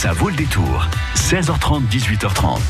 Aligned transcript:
Ça 0.00 0.12
vaut 0.12 0.28
le 0.28 0.36
détour. 0.36 0.86
16h30, 1.16 1.88
18h30. 1.90 2.60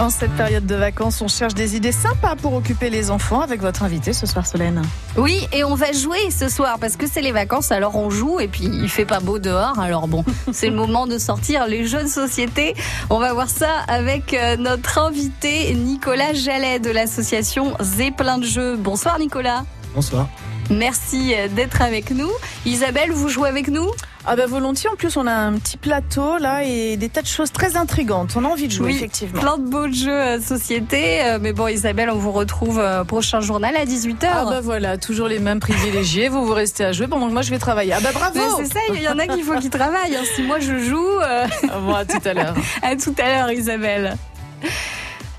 En 0.00 0.08
cette 0.08 0.30
période 0.30 0.64
de 0.64 0.74
vacances, 0.74 1.20
on 1.20 1.28
cherche 1.28 1.52
des 1.52 1.76
idées 1.76 1.92
sympas 1.92 2.36
pour 2.36 2.54
occuper 2.54 2.88
les 2.88 3.10
enfants 3.10 3.42
avec 3.42 3.60
votre 3.60 3.82
invité 3.82 4.14
ce 4.14 4.24
soir, 4.24 4.46
Solène. 4.46 4.80
Oui, 5.18 5.46
et 5.52 5.62
on 5.62 5.74
va 5.74 5.92
jouer 5.92 6.30
ce 6.30 6.48
soir 6.48 6.78
parce 6.80 6.96
que 6.96 7.06
c'est 7.06 7.20
les 7.20 7.32
vacances, 7.32 7.70
alors 7.70 7.96
on 7.96 8.08
joue 8.08 8.40
et 8.40 8.48
puis 8.48 8.64
il 8.64 8.88
fait 8.88 9.04
pas 9.04 9.20
beau 9.20 9.38
dehors. 9.38 9.78
Alors 9.78 10.08
bon, 10.08 10.24
c'est 10.52 10.70
le 10.70 10.74
moment 10.74 11.06
de 11.06 11.18
sortir 11.18 11.66
les 11.66 11.86
jeux 11.86 12.04
de 12.04 12.08
société. 12.08 12.74
On 13.10 13.18
va 13.18 13.34
voir 13.34 13.50
ça 13.50 13.80
avec 13.86 14.32
euh, 14.32 14.56
notre 14.56 14.96
invité 14.96 15.74
Nicolas 15.74 16.32
Jallet 16.32 16.78
de 16.78 16.90
l'association 16.90 17.76
Zeppelin 17.82 18.38
de 18.38 18.46
jeux. 18.46 18.76
Bonsoir 18.76 19.18
Nicolas. 19.18 19.64
Bonsoir. 19.94 20.28
Merci 20.70 21.34
euh, 21.34 21.48
d'être 21.48 21.82
avec 21.82 22.10
nous. 22.10 22.30
Isabelle, 22.64 23.10
vous 23.12 23.28
jouez 23.28 23.48
avec 23.48 23.68
nous? 23.68 23.88
Ah 24.26 24.36
bah 24.36 24.46
volontiers, 24.46 24.90
en 24.90 24.96
plus 24.96 25.16
on 25.16 25.26
a 25.26 25.32
un 25.32 25.54
petit 25.54 25.78
plateau 25.78 26.36
là 26.38 26.62
et 26.62 26.98
des 26.98 27.08
tas 27.08 27.22
de 27.22 27.26
choses 27.26 27.50
très 27.52 27.76
intrigantes. 27.76 28.32
On 28.36 28.44
a 28.44 28.48
envie 28.48 28.68
de 28.68 28.72
jouer, 28.72 28.88
Oui, 28.90 28.96
effectivement. 28.96 29.40
Plein 29.40 29.56
de 29.58 29.64
beaux 29.68 29.90
jeux 29.90 30.10
euh, 30.12 30.40
société. 30.40 31.22
Euh, 31.24 31.38
Mais 31.40 31.52
bon, 31.54 31.68
Isabelle, 31.68 32.10
on 32.10 32.18
vous 32.18 32.30
retrouve 32.30 32.82
prochain 33.08 33.40
journal 33.40 33.74
à 33.76 33.84
18h. 33.86 34.28
Ah 34.30 34.44
bah 34.44 34.60
voilà, 34.60 34.98
toujours 34.98 35.26
les 35.26 35.38
mêmes 35.38 35.58
privilégiés, 35.60 36.28
vous 36.28 36.44
vous 36.44 36.52
restez 36.52 36.84
à 36.84 36.92
jouer 36.92 37.08
pendant 37.08 37.28
que 37.28 37.32
moi 37.32 37.42
je 37.42 37.50
vais 37.50 37.58
travailler. 37.58 37.94
Ah 37.94 38.00
bah 38.02 38.10
bravo 38.12 38.38
c'est 38.58 38.72
ça, 38.72 38.80
il 38.94 39.00
y 39.02 39.08
en 39.08 39.18
a 39.18 39.26
qu'il 39.26 39.42
faut 39.42 39.58
qu'ils 39.58 39.70
travaillent. 39.70 40.14
hein. 40.14 40.22
Si 40.36 40.42
moi 40.42 40.60
je 40.60 40.78
joue, 40.78 41.18
euh, 41.22 41.46
Bon, 41.86 41.94
à 41.94 42.04
tout 42.04 42.20
à 42.24 42.34
l'heure. 42.34 42.54
À 42.82 42.94
tout 42.96 43.14
à 43.18 43.26
l'heure, 43.28 43.50
Isabelle. 43.52 44.16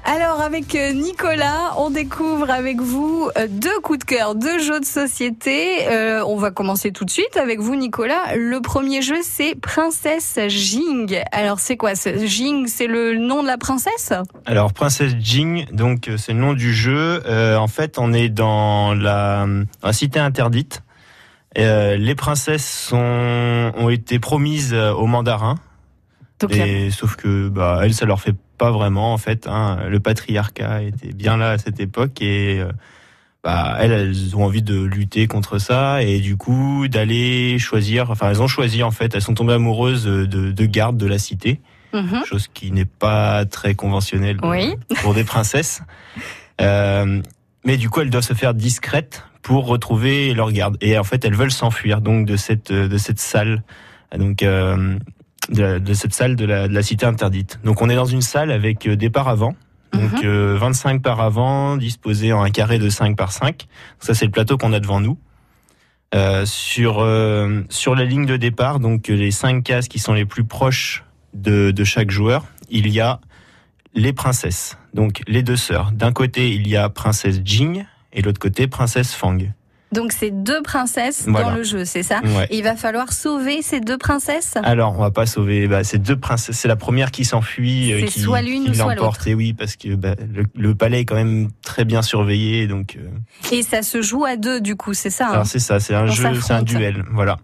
Alors, 0.03 0.41
avec 0.41 0.73
euh, 0.73 0.93
Nicolas, 0.93 1.73
on 1.77 1.91
découvre 1.91 2.49
avec 2.49 2.81
vous 2.81 3.29
euh, 3.37 3.47
deux 3.47 3.79
coups 3.81 3.99
de 3.99 4.03
cœur, 4.03 4.33
deux 4.33 4.57
jeux 4.57 4.79
de 4.79 4.85
société. 4.85 5.87
Euh, 5.87 6.23
on 6.25 6.37
va 6.37 6.49
commencer 6.49 6.91
tout 6.91 7.05
de 7.05 7.11
suite 7.11 7.37
avec 7.37 7.59
vous, 7.59 7.75
Nicolas. 7.75 8.35
Le 8.35 8.59
premier 8.61 9.03
jeu, 9.03 9.17
c'est 9.21 9.53
Princesse 9.53 10.39
Jing. 10.47 11.21
Alors, 11.31 11.59
c'est 11.59 11.77
quoi 11.77 11.91
Jing? 11.93 12.65
C'est 12.67 12.87
le 12.87 13.15
nom 13.15 13.43
de 13.43 13.47
la 13.47 13.59
princesse? 13.59 14.11
Alors, 14.47 14.73
Princesse 14.73 15.13
Jing, 15.19 15.67
donc 15.71 16.09
c'est 16.17 16.33
le 16.33 16.39
nom 16.39 16.53
du 16.53 16.73
jeu. 16.73 17.21
Euh, 17.27 17.55
en 17.57 17.67
fait, 17.67 17.99
on 17.99 18.11
est 18.11 18.29
dans 18.29 18.95
la, 18.95 19.45
cité 19.91 20.19
interdite. 20.19 20.81
Euh, 21.59 21.95
les 21.95 22.15
princesses 22.15 22.67
sont, 22.67 23.71
ont 23.75 23.89
été 23.89 24.17
promises 24.17 24.73
aux 24.73 25.05
mandarins, 25.05 25.57
Donc, 26.41 26.53
a- 26.53 26.67
et, 26.67 26.89
sauf 26.91 27.15
que 27.15 27.49
bah, 27.49 27.79
elles, 27.83 27.93
ça 27.93 28.05
leur 28.05 28.21
fait 28.21 28.35
pas 28.57 28.71
vraiment. 28.71 29.13
En 29.13 29.17
fait, 29.17 29.47
hein, 29.47 29.79
le 29.89 29.99
patriarcat 29.99 30.83
était 30.83 31.13
bien 31.13 31.37
là 31.37 31.51
à 31.51 31.57
cette 31.57 31.79
époque 31.79 32.21
et 32.21 32.59
euh, 32.59 32.71
bah, 33.43 33.77
elles, 33.79 33.91
elles 33.91 34.35
ont 34.35 34.43
envie 34.45 34.61
de 34.61 34.81
lutter 34.81 35.27
contre 35.27 35.57
ça 35.57 36.03
et 36.03 36.19
du 36.19 36.37
coup 36.37 36.87
d'aller 36.87 37.57
choisir. 37.59 38.11
Enfin, 38.11 38.29
elles 38.29 38.41
ont 38.41 38.47
choisi 38.47 38.83
en 38.83 38.91
fait. 38.91 39.15
Elles 39.15 39.21
sont 39.21 39.33
tombées 39.33 39.53
amoureuses 39.53 40.05
de, 40.05 40.25
de 40.25 40.65
gardes 40.65 40.97
de 40.97 41.07
la 41.07 41.17
cité. 41.19 41.59
Mhm. 41.93 42.23
chose 42.25 42.47
qui 42.53 42.71
n'est 42.71 42.85
pas 42.85 43.43
très 43.45 43.75
conventionnelle 43.75 44.37
euh, 44.43 44.49
Oui. 44.49 44.75
pour 45.01 45.13
des 45.13 45.23
princesses. 45.23 45.81
Euh, 46.61 47.21
mais 47.65 47.75
du 47.77 47.89
coup, 47.89 48.01
elles 48.01 48.11
doivent 48.11 48.23
se 48.23 48.33
faire 48.35 48.53
discrètes 48.53 49.23
pour 49.41 49.65
retrouver 49.65 50.31
leur 50.35 50.51
garde. 50.51 50.77
Et 50.79 50.95
en 50.99 51.03
fait, 51.03 51.25
elles 51.25 51.33
veulent 51.33 51.51
s'enfuir 51.51 52.01
donc 52.01 52.27
de 52.27 52.35
cette 52.35 52.71
de 52.71 52.97
cette 52.99 53.19
salle, 53.19 53.63
donc 54.15 54.43
euh, 54.43 54.95
de, 55.49 55.79
de 55.79 55.93
cette 55.93 56.13
salle 56.13 56.35
de 56.35 56.45
la, 56.45 56.67
de 56.67 56.73
la 56.73 56.81
cité 56.83 57.05
interdite. 57.05 57.59
Donc, 57.63 57.81
on 57.81 57.89
est 57.89 57.95
dans 57.95 58.05
une 58.05 58.21
salle 58.21 58.51
avec 58.51 58.87
euh, 58.87 58.95
des 58.95 59.09
paravents. 59.09 59.55
Donc 59.93 60.13
Mhm. 60.13 60.19
euh, 60.23 60.57
25 60.57 61.01
paravents 61.01 61.75
disposés 61.75 62.31
en 62.31 62.41
un 62.41 62.49
carré 62.49 62.79
de 62.79 62.87
5 62.87 63.17
par 63.17 63.33
5. 63.33 63.67
Ça 63.99 64.13
c'est 64.13 64.23
le 64.23 64.31
plateau 64.31 64.57
qu'on 64.57 64.71
a 64.71 64.79
devant 64.79 65.01
nous. 65.01 65.17
Euh, 66.15 66.45
sur 66.45 66.99
euh, 66.99 67.61
sur 67.69 67.93
la 67.95 68.05
ligne 68.05 68.25
de 68.25 68.37
départ, 68.37 68.79
donc 68.79 69.09
euh, 69.09 69.15
les 69.15 69.31
cinq 69.31 69.63
cases 69.63 69.87
qui 69.89 69.99
sont 69.99 70.13
les 70.13 70.25
plus 70.25 70.45
proches 70.45 71.03
de, 71.33 71.71
de 71.71 71.83
chaque 71.83 72.09
joueur, 72.09 72.45
il 72.69 72.87
y 72.89 73.01
a 73.01 73.19
les 73.93 74.13
princesses, 74.13 74.77
donc 74.93 75.21
les 75.27 75.43
deux 75.43 75.57
sœurs. 75.57 75.91
D'un 75.91 76.13
côté, 76.13 76.49
il 76.51 76.67
y 76.69 76.77
a 76.77 76.87
princesse 76.89 77.41
Jing 77.43 77.83
et 78.13 78.21
l'autre 78.21 78.39
côté, 78.39 78.67
princesse 78.67 79.13
Fang. 79.13 79.37
Donc, 79.91 80.13
c'est 80.13 80.31
deux 80.31 80.61
princesses 80.61 81.25
Voilà. 81.27 81.49
dans 81.49 81.55
le 81.57 81.63
jeu, 81.63 81.83
c'est 81.85 82.03
ça 82.03 82.21
Ouais. 82.23 82.47
Et 82.49 82.57
Il 82.59 82.63
va 82.63 82.75
falloir 82.75 83.11
sauver 83.11 83.61
ces 83.61 83.79
deux 83.81 83.97
princesses 83.97 84.53
Alors, 84.63 84.93
on 84.97 85.01
va 85.01 85.11
pas 85.11 85.25
sauver 85.25 85.67
bah, 85.67 85.83
ces 85.83 85.97
deux 85.97 86.15
princesses. 86.15 86.55
C'est 86.57 86.67
la 86.69 86.75
première 86.77 87.11
qui 87.11 87.25
s'enfuit, 87.25 87.91
euh, 87.91 88.05
qui, 88.05 88.21
soit 88.21 88.41
l'une 88.41 88.73
soit 88.73 88.95
l'emporte. 88.95 89.17
l'autre. 89.17 89.27
Et 89.27 89.33
oui, 89.33 89.53
parce 89.53 89.75
que 89.75 89.95
bah, 89.95 90.15
le, 90.33 90.45
le 90.55 90.75
palais 90.75 91.01
est 91.01 91.05
quand 91.05 91.15
même 91.15 91.49
très 91.61 91.83
bien 91.85 92.01
surveillé, 92.01 92.67
donc. 92.67 92.97
euh, 92.97 93.09
Et 93.55 93.63
ça 93.63 93.81
se 93.81 94.01
joue 94.01 94.23
à 94.23 94.37
deux, 94.37 94.61
du 94.61 94.75
coup, 94.75 94.93
c'est 94.93 95.09
ça 95.09 95.27
hein 95.27 95.31
alors 95.33 95.45
c'est 95.45 95.59
ça, 95.59 95.79
c'est 95.79 95.93
un 95.95 96.03
On 96.03 96.07
jeu, 96.07 96.39
c'est 96.41 96.53
un 96.53 96.63
duel, 96.63 97.03
voilà. 97.11 97.37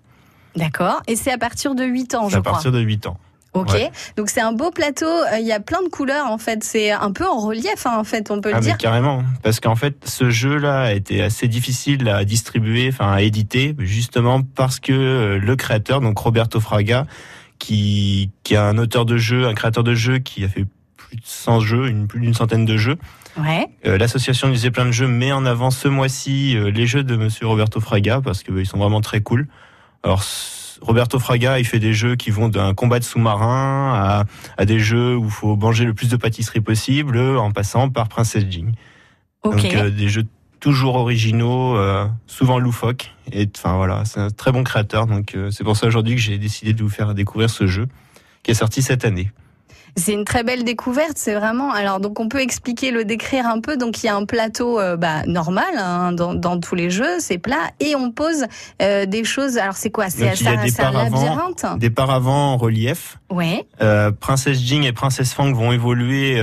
D'accord. 0.55 1.01
Et 1.07 1.15
c'est 1.15 1.31
à 1.31 1.37
partir 1.37 1.75
de 1.75 1.83
8 1.83 2.15
ans, 2.15 2.25
C'est 2.29 2.33
je 2.33 2.37
à 2.37 2.41
crois. 2.41 2.53
partir 2.53 2.71
de 2.71 2.79
8 2.79 3.07
ans. 3.07 3.17
Ok, 3.61 3.73
Ouais. 3.73 3.91
donc 4.15 4.29
c'est 4.29 4.41
un 4.41 4.51
beau 4.53 4.71
plateau. 4.71 5.05
euh, 5.05 5.37
Il 5.39 5.45
y 5.45 5.51
a 5.51 5.59
plein 5.59 5.81
de 5.83 5.89
couleurs 5.89 6.27
en 6.31 6.37
fait. 6.37 6.63
C'est 6.63 6.91
un 6.91 7.11
peu 7.11 7.25
en 7.27 7.37
relief 7.39 7.85
hein, 7.85 7.97
en 7.97 8.03
fait, 8.03 8.31
on 8.31 8.39
peut 8.41 8.49
Ah 8.53 8.57
le 8.57 8.61
mais 8.61 8.67
dire. 8.67 8.77
carrément, 8.77 9.23
parce 9.43 9.59
qu'en 9.59 9.75
fait 9.75 9.95
ce 10.05 10.29
jeu-là 10.29 10.81
a 10.83 10.93
été 10.93 11.21
assez 11.21 11.47
difficile 11.47 12.07
à 12.09 12.23
distribuer, 12.25 12.89
enfin 12.91 13.11
à 13.11 13.21
éditer, 13.21 13.75
justement 13.79 14.41
parce 14.41 14.79
que 14.79 14.91
euh, 14.93 15.37
le 15.39 15.55
créateur, 15.55 16.01
donc 16.01 16.17
Roberto 16.17 16.59
Fraga, 16.59 17.05
qui 17.59 18.29
qui 18.43 18.53
est 18.53 18.57
un 18.57 18.77
auteur 18.77 19.05
de 19.05 19.17
jeux, 19.17 19.47
un 19.47 19.53
créateur 19.53 19.83
de 19.83 19.93
jeux 19.95 20.19
qui 20.19 20.43
a 20.43 20.47
fait 20.47 20.65
plus 20.95 21.17
de 21.17 21.21
100 21.23 21.59
jeux, 21.61 21.87
une, 21.87 22.07
plus 22.07 22.19
d'une 22.19 22.33
centaine 22.33 22.65
de 22.65 22.77
jeux. 22.77 22.97
Ouais. 23.39 23.67
Euh, 23.85 23.97
L'association 23.97 24.49
du 24.49 24.71
plein 24.71 24.85
de 24.85 24.91
jeux 24.91 25.07
met 25.07 25.31
en 25.31 25.45
avant 25.45 25.69
ce 25.71 25.87
mois-ci 25.87 26.57
euh, 26.57 26.69
les 26.71 26.85
jeux 26.87 27.03
de 27.03 27.15
Monsieur 27.15 27.45
Roberto 27.47 27.79
Fraga 27.79 28.19
parce 28.19 28.41
que 28.43 28.51
euh, 28.51 28.61
ils 28.61 28.65
sont 28.65 28.77
vraiment 28.79 28.99
très 29.01 29.21
cool. 29.21 29.47
Alors 30.03 30.23
Roberto 30.81 31.19
Fraga, 31.19 31.59
il 31.59 31.65
fait 31.65 31.79
des 31.79 31.93
jeux 31.93 32.15
qui 32.15 32.31
vont 32.31 32.49
d'un 32.49 32.73
combat 32.73 32.99
de 32.99 33.03
sous-marin 33.03 33.93
à, 33.95 34.23
à 34.57 34.65
des 34.65 34.79
jeux 34.79 35.15
où 35.15 35.25
il 35.25 35.31
faut 35.31 35.55
manger 35.55 35.85
le 35.85 35.93
plus 35.93 36.09
de 36.09 36.17
pâtisserie 36.17 36.61
possible, 36.61 37.17
en 37.17 37.51
passant 37.51 37.89
par 37.89 38.07
Princess 38.07 38.45
Jing. 38.49 38.73
Donc 39.43 39.63
euh, 39.65 39.89
des 39.89 40.09
jeux 40.09 40.25
toujours 40.59 40.95
originaux, 40.95 41.75
euh, 41.77 42.07
souvent 42.25 42.59
loufoques. 42.59 43.13
Et 43.31 43.47
enfin 43.55 43.77
voilà, 43.77 44.05
c'est 44.05 44.19
un 44.19 44.29
très 44.29 44.51
bon 44.51 44.63
créateur. 44.63 45.07
Donc 45.07 45.35
euh, 45.35 45.51
c'est 45.51 45.63
pour 45.63 45.77
ça 45.77 45.87
aujourd'hui 45.87 46.15
que 46.15 46.21
j'ai 46.21 46.37
décidé 46.37 46.73
de 46.73 46.83
vous 46.83 46.89
faire 46.89 47.13
découvrir 47.13 47.49
ce 47.49 47.67
jeu 47.67 47.87
qui 48.43 48.51
est 48.51 48.55
sorti 48.55 48.81
cette 48.81 49.05
année. 49.05 49.31
C'est 49.95 50.13
une 50.13 50.25
très 50.25 50.43
belle 50.43 50.63
découverte. 50.63 51.13
C'est 51.15 51.33
vraiment. 51.33 51.71
Alors 51.71 51.99
donc 51.99 52.19
on 52.19 52.27
peut 52.29 52.39
expliquer, 52.41 52.91
le 52.91 53.03
décrire 53.05 53.45
un 53.47 53.59
peu. 53.61 53.77
Donc 53.77 54.03
il 54.03 54.05
y 54.05 54.09
a 54.09 54.15
un 54.15 54.25
plateau 54.25 54.79
euh, 54.79 54.95
bah, 54.97 55.23
normal 55.25 55.65
hein, 55.77 56.11
dans, 56.11 56.33
dans 56.35 56.59
tous 56.59 56.75
les 56.75 56.89
jeux, 56.89 57.19
c'est 57.19 57.37
plat, 57.39 57.71
et 57.79 57.95
on 57.95 58.11
pose 58.11 58.45
euh, 58.81 59.05
des 59.05 59.23
choses. 59.23 59.57
Alors 59.57 59.75
c'est 59.75 59.89
quoi? 59.89 60.09
C'est 60.09 60.25
ça- 60.35 60.51
des 60.63 60.71
paravents. 60.83 61.17
Des 61.77 61.89
paravents 61.89 62.53
en 62.53 62.57
relief. 62.57 63.17
Ouais. 63.31 63.65
Euh, 63.81 64.11
Princesse 64.11 64.59
Jing 64.59 64.83
et 64.83 64.91
Princesse 64.93 65.33
Fang 65.33 65.51
vont 65.53 65.71
évoluer 65.71 66.39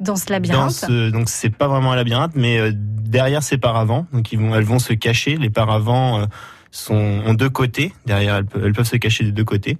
Dans 0.00 0.16
ce 0.16 0.26
dans 0.26 0.32
labyrinthe. 0.34 0.70
ce. 0.72 1.10
Donc 1.10 1.28
c'est 1.28 1.50
pas 1.50 1.68
vraiment 1.68 1.92
un 1.92 1.96
labyrinthe, 1.96 2.32
mais 2.36 2.70
derrière 2.72 3.42
ces 3.42 3.58
paravents, 3.58 4.06
donc 4.12 4.32
ils 4.32 4.38
vont, 4.38 4.54
elles 4.54 4.64
vont 4.64 4.78
se 4.78 4.92
cacher. 4.94 5.36
Les 5.36 5.50
paravents 5.50 6.26
sont 6.70 6.94
ont 7.26 7.34
deux 7.34 7.50
côtés. 7.50 7.92
Derrière, 8.06 8.36
elles, 8.36 8.44
peuvent- 8.46 8.64
elles 8.64 8.72
peuvent 8.72 8.86
se 8.86 8.96
cacher 8.96 9.24
des 9.24 9.32
deux 9.32 9.44
côtés. 9.44 9.76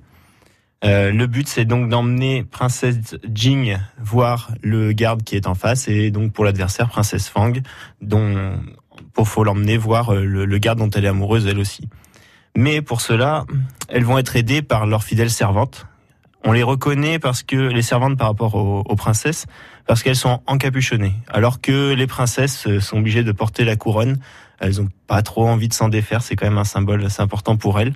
Euh, 0.84 1.10
le 1.10 1.26
but, 1.26 1.48
c'est 1.48 1.64
donc 1.64 1.88
d'emmener 1.88 2.44
Princesse 2.44 3.16
Jing 3.32 3.78
voir 4.00 4.52
le 4.62 4.92
garde 4.92 5.24
qui 5.24 5.34
est 5.34 5.46
en 5.46 5.54
face, 5.54 5.88
et 5.88 6.10
donc 6.10 6.32
pour 6.32 6.44
l'adversaire, 6.44 6.88
Princesse 6.88 7.28
Fang, 7.28 7.52
dont 8.00 8.58
pour 9.12 9.28
faut 9.28 9.44
l'emmener 9.44 9.76
voir 9.76 10.14
euh, 10.14 10.24
le, 10.24 10.44
le 10.44 10.58
garde 10.58 10.78
dont 10.78 10.90
elle 10.90 11.04
est 11.04 11.08
amoureuse 11.08 11.46
elle 11.46 11.58
aussi. 11.58 11.88
Mais 12.56 12.82
pour 12.82 13.00
cela, 13.00 13.44
elles 13.88 14.04
vont 14.04 14.18
être 14.18 14.36
aidées 14.36 14.62
par 14.62 14.86
leurs 14.86 15.02
fidèles 15.02 15.30
servantes. 15.30 15.86
On 16.44 16.52
les 16.52 16.62
reconnaît 16.62 17.18
parce 17.18 17.42
que 17.42 17.56
les 17.56 17.82
servantes 17.82 18.16
par 18.16 18.28
rapport 18.28 18.54
aux, 18.54 18.84
aux 18.86 18.96
princesses, 18.96 19.46
parce 19.86 20.02
qu'elles 20.02 20.16
sont 20.16 20.40
encapuchonnées, 20.46 21.14
alors 21.28 21.60
que 21.60 21.92
les 21.94 22.06
princesses 22.06 22.68
euh, 22.68 22.80
sont 22.80 22.98
obligées 22.98 23.24
de 23.24 23.32
porter 23.32 23.64
la 23.64 23.74
couronne. 23.74 24.18
Elles 24.60 24.80
ont 24.80 24.88
pas 25.06 25.22
trop 25.22 25.48
envie 25.48 25.68
de 25.68 25.74
s'en 25.74 25.88
défaire, 25.88 26.22
c'est 26.22 26.36
quand 26.36 26.46
même 26.46 26.58
un 26.58 26.64
symbole 26.64 27.04
assez 27.04 27.22
important 27.22 27.56
pour 27.56 27.80
elles. 27.80 27.94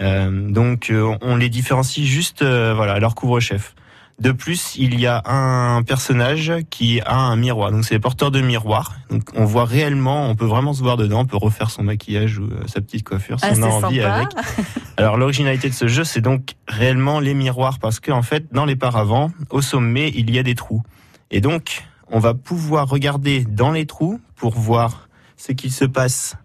Euh, 0.00 0.50
donc 0.50 0.90
euh, 0.90 1.16
on 1.20 1.36
les 1.36 1.48
différencie 1.48 2.06
juste 2.06 2.42
euh, 2.42 2.72
voilà 2.74 2.94
à 2.94 2.98
leur 2.98 3.14
couvre-chef. 3.14 3.74
De 4.18 4.30
plus, 4.30 4.76
il 4.76 5.00
y 5.00 5.06
a 5.06 5.22
un 5.26 5.82
personnage 5.82 6.52
qui 6.70 7.00
a 7.00 7.16
un 7.16 7.34
miroir. 7.34 7.72
Donc 7.72 7.84
c'est 7.84 7.94
les 7.94 8.00
porteurs 8.00 8.30
de 8.30 8.40
miroir. 8.40 8.96
Donc 9.10 9.22
on 9.34 9.44
voit 9.44 9.64
réellement, 9.64 10.28
on 10.28 10.36
peut 10.36 10.44
vraiment 10.46 10.74
se 10.74 10.82
voir 10.82 10.96
dedans, 10.96 11.20
on 11.20 11.26
peut 11.26 11.36
refaire 11.36 11.70
son 11.70 11.82
maquillage 11.82 12.38
ou 12.38 12.48
sa 12.66 12.80
petite 12.80 13.04
coiffure 13.04 13.40
si 13.40 13.46
Ah, 13.48 13.54
on 13.56 13.62
a 13.62 13.66
envie 13.66 14.00
sympa. 14.00 14.12
avec. 14.14 14.28
Alors 14.96 15.16
l'originalité 15.16 15.68
de 15.68 15.74
ce 15.74 15.88
jeu, 15.88 16.04
c'est 16.04 16.20
donc 16.20 16.54
réellement 16.68 17.18
les 17.20 17.34
miroirs 17.34 17.78
parce 17.80 17.98
qu'en 18.00 18.22
fait, 18.22 18.52
dans 18.52 18.64
les 18.64 18.76
paravents, 18.76 19.32
au 19.50 19.60
sommet, 19.60 20.12
il 20.14 20.30
y 20.30 20.38
a 20.38 20.42
des 20.42 20.54
trous. 20.54 20.82
Et 21.30 21.40
donc, 21.40 21.82
on 22.08 22.18
va 22.20 22.34
pouvoir 22.34 22.88
regarder 22.88 23.44
dans 23.44 23.72
les 23.72 23.86
trous 23.86 24.20
pour 24.36 24.52
voir 24.54 25.08
ce 25.36 25.50
qui 25.52 25.70
se 25.70 25.86
passe 25.86 26.36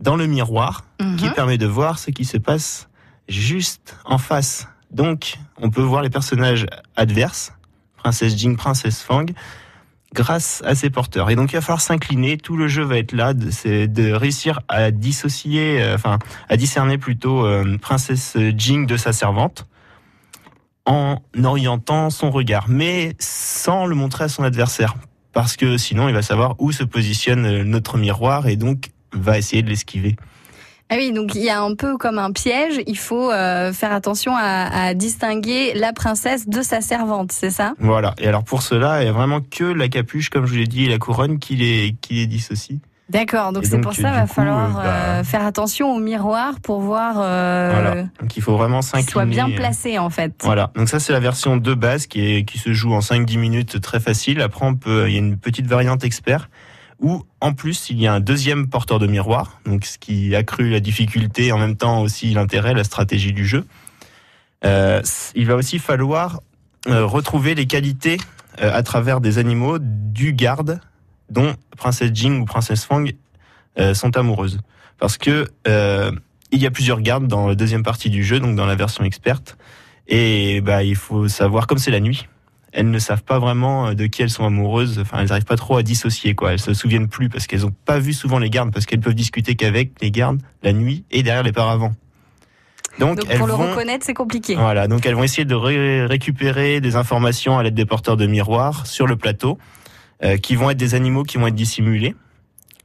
dans 0.00 0.16
le 0.16 0.26
miroir 0.26 0.84
qui 1.18 1.26
Mhm. 1.26 1.32
permet 1.34 1.58
de 1.58 1.66
voir 1.66 1.98
ce 1.98 2.10
qui 2.10 2.24
se 2.24 2.36
passe 2.38 2.88
juste 3.28 3.96
en 4.04 4.18
face. 4.18 4.66
Donc, 4.90 5.38
on 5.58 5.70
peut 5.70 5.82
voir 5.82 6.02
les 6.02 6.10
personnages 6.10 6.66
adverses, 6.96 7.52
Princesse 7.96 8.36
Jing, 8.36 8.56
Princesse 8.56 9.02
Fang, 9.02 9.26
grâce 10.12 10.62
à 10.66 10.74
ces 10.74 10.90
porteurs. 10.90 11.30
Et 11.30 11.36
donc, 11.36 11.52
il 11.52 11.54
va 11.56 11.60
falloir 11.60 11.80
s'incliner. 11.80 12.36
Tout 12.38 12.56
le 12.56 12.66
jeu 12.66 12.82
va 12.82 12.98
être 12.98 13.12
là, 13.12 13.32
de- 13.34 13.50
c'est 13.50 13.86
de 13.86 14.10
réussir 14.12 14.60
à 14.68 14.90
dissocier, 14.90 15.80
euh, 15.80 15.94
enfin, 15.94 16.18
à 16.48 16.56
discerner 16.56 16.98
plutôt 16.98 17.46
euh, 17.46 17.78
Princesse 17.78 18.36
Jing 18.56 18.86
de 18.86 18.96
sa 18.96 19.12
servante. 19.12 19.66
en 20.86 21.18
orientant 21.44 22.10
son 22.10 22.30
regard, 22.30 22.64
mais 22.68 23.14
sans 23.20 23.86
le 23.86 23.94
montrer 23.94 24.24
à 24.24 24.28
son 24.28 24.42
adversaire, 24.42 24.96
parce 25.32 25.56
que 25.56 25.76
sinon 25.76 26.08
il 26.08 26.14
va 26.14 26.22
savoir 26.22 26.56
où 26.58 26.72
se 26.72 26.82
positionne 26.82 27.44
euh, 27.44 27.64
notre 27.64 27.96
miroir 27.98 28.48
et 28.48 28.56
donc 28.56 28.90
va 29.12 29.38
essayer 29.38 29.62
de 29.62 29.68
l'esquiver. 29.68 30.16
Ah 30.92 30.96
oui, 30.96 31.12
donc 31.12 31.36
il 31.36 31.42
y 31.42 31.50
a 31.50 31.60
un 31.60 31.76
peu 31.76 31.96
comme 31.96 32.18
un 32.18 32.32
piège. 32.32 32.80
Il 32.88 32.98
faut 32.98 33.30
euh, 33.30 33.72
faire 33.72 33.92
attention 33.92 34.34
à, 34.34 34.86
à, 34.86 34.94
distinguer 34.94 35.72
la 35.74 35.92
princesse 35.92 36.48
de 36.48 36.62
sa 36.62 36.80
servante, 36.80 37.30
c'est 37.30 37.50
ça? 37.50 37.74
Voilà. 37.78 38.14
Et 38.18 38.26
alors 38.26 38.42
pour 38.42 38.62
cela, 38.62 39.00
il 39.00 39.06
y 39.06 39.08
a 39.08 39.12
vraiment 39.12 39.40
que 39.40 39.62
la 39.62 39.88
capuche, 39.88 40.30
comme 40.30 40.46
je 40.46 40.50
vous 40.50 40.58
l'ai 40.58 40.66
dit, 40.66 40.86
et 40.86 40.88
la 40.88 40.98
couronne 40.98 41.38
qui 41.38 41.54
les, 41.54 41.94
qui 42.00 42.14
les 42.14 42.26
dissocient. 42.26 42.78
D'accord, 43.10 43.52
donc 43.52 43.64
c'est 43.66 43.80
pour 43.80 43.92
ça 43.92 44.10
qu'il 44.10 44.20
va 44.20 44.26
falloir 44.28 44.70
bah, 44.70 44.82
euh, 44.84 45.24
faire 45.24 45.44
attention 45.44 45.92
au 45.92 45.98
miroir 45.98 46.60
pour 46.60 46.80
voir. 46.80 47.16
Euh, 47.18 47.70
voilà. 47.72 48.02
Donc 48.20 48.36
il 48.36 48.42
faut 48.42 48.56
vraiment 48.56 48.82
s'incliner. 48.82 49.10
Soit 49.10 49.24
bien 49.24 49.50
placé 49.50 49.98
en 49.98 50.10
fait. 50.10 50.32
Voilà. 50.44 50.70
Donc 50.76 50.88
ça 50.88 51.00
c'est 51.00 51.12
la 51.12 51.18
version 51.18 51.56
de 51.56 51.74
base 51.74 52.06
qui 52.06 52.20
est 52.20 52.44
qui 52.44 52.58
se 52.58 52.72
joue 52.72 52.94
en 52.94 53.00
5-10 53.00 53.36
minutes 53.36 53.80
très 53.80 53.98
facile. 53.98 54.40
Après 54.40 54.64
on 54.64 54.76
peut 54.76 55.08
il 55.08 55.14
y 55.14 55.16
a 55.16 55.18
une 55.18 55.38
petite 55.38 55.66
variante 55.66 56.04
expert 56.04 56.48
où 57.00 57.24
en 57.40 57.52
plus 57.52 57.90
il 57.90 58.00
y 58.00 58.06
a 58.06 58.12
un 58.12 58.20
deuxième 58.20 58.68
porteur 58.68 58.98
de 58.98 59.06
miroir, 59.06 59.60
donc 59.66 59.84
ce 59.84 59.98
qui 59.98 60.34
accrue 60.36 60.70
la 60.70 60.80
difficulté 60.80 61.46
et 61.46 61.52
en 61.52 61.58
même 61.58 61.76
temps 61.76 62.02
aussi 62.02 62.32
l'intérêt, 62.32 62.74
la 62.74 62.84
stratégie 62.84 63.32
du 63.32 63.46
jeu. 63.46 63.66
Euh, 64.64 65.02
il 65.34 65.46
va 65.46 65.56
aussi 65.56 65.78
falloir 65.78 66.40
euh, 66.86 67.04
retrouver 67.06 67.54
les 67.54 67.66
qualités 67.66 68.18
euh, 68.60 68.70
à 68.72 68.82
travers 68.82 69.20
des 69.20 69.38
animaux 69.38 69.78
du 69.80 70.32
garde 70.32 70.80
dont 71.30 71.54
Princesse 71.76 72.10
Jing 72.12 72.40
ou 72.40 72.44
Princesse 72.44 72.84
Fang 72.84 73.04
euh, 73.78 73.94
sont 73.94 74.16
amoureuses. 74.16 74.58
Parce 74.98 75.16
que 75.16 75.48
euh, 75.66 76.12
il 76.50 76.60
y 76.60 76.66
a 76.66 76.70
plusieurs 76.70 77.00
gardes 77.00 77.26
dans 77.26 77.46
la 77.48 77.54
deuxième 77.54 77.82
partie 77.82 78.10
du 78.10 78.24
jeu, 78.24 78.40
donc 78.40 78.56
dans 78.56 78.66
la 78.66 78.74
version 78.74 79.04
experte. 79.04 79.56
Et 80.08 80.60
bah, 80.60 80.82
il 80.82 80.96
faut 80.96 81.28
savoir, 81.28 81.66
comme 81.66 81.78
c'est 81.78 81.92
la 81.92 82.00
nuit, 82.00 82.26
elles 82.72 82.90
ne 82.90 82.98
savent 82.98 83.22
pas 83.22 83.38
vraiment 83.38 83.88
euh, 83.88 83.94
de 83.94 84.06
qui 84.06 84.22
elles 84.22 84.30
sont 84.30 84.44
amoureuses. 84.44 84.98
Enfin, 84.98 85.18
elles 85.20 85.28
n'arrivent 85.28 85.44
pas 85.44 85.56
trop 85.56 85.76
à 85.76 85.82
dissocier, 85.82 86.34
quoi. 86.34 86.52
Elles 86.52 86.60
se 86.60 86.74
souviennent 86.74 87.08
plus 87.08 87.28
parce 87.28 87.46
qu'elles 87.46 87.62
n'ont 87.62 87.74
pas 87.84 87.98
vu 87.98 88.12
souvent 88.12 88.38
les 88.38 88.50
gardes, 88.50 88.72
parce 88.72 88.86
qu'elles 88.86 89.00
peuvent 89.00 89.14
discuter 89.14 89.54
qu'avec 89.54 89.92
les 90.00 90.10
gardes 90.10 90.40
la 90.62 90.72
nuit 90.72 91.04
et 91.10 91.22
derrière 91.22 91.42
les 91.42 91.52
paravents. 91.52 91.94
Donc, 92.98 93.18
donc 93.18 93.36
pour 93.36 93.46
le 93.46 93.54
reconnaître, 93.54 94.04
c'est 94.04 94.14
compliqué. 94.14 94.56
Voilà, 94.56 94.88
donc 94.88 95.06
elles 95.06 95.14
vont 95.14 95.22
essayer 95.22 95.44
de 95.44 95.54
ré 95.54 96.04
récupérer 96.04 96.80
des 96.80 96.96
informations 96.96 97.58
à 97.58 97.62
l'aide 97.62 97.74
des 97.74 97.86
porteurs 97.86 98.16
de 98.16 98.26
miroirs 98.26 98.86
sur 98.86 99.06
le 99.06 99.16
plateau. 99.16 99.58
Euh, 100.22 100.36
qui 100.36 100.54
vont 100.54 100.68
être 100.68 100.76
des 100.76 100.94
animaux 100.94 101.22
qui 101.22 101.38
vont 101.38 101.46
être 101.46 101.54
dissimulés 101.54 102.14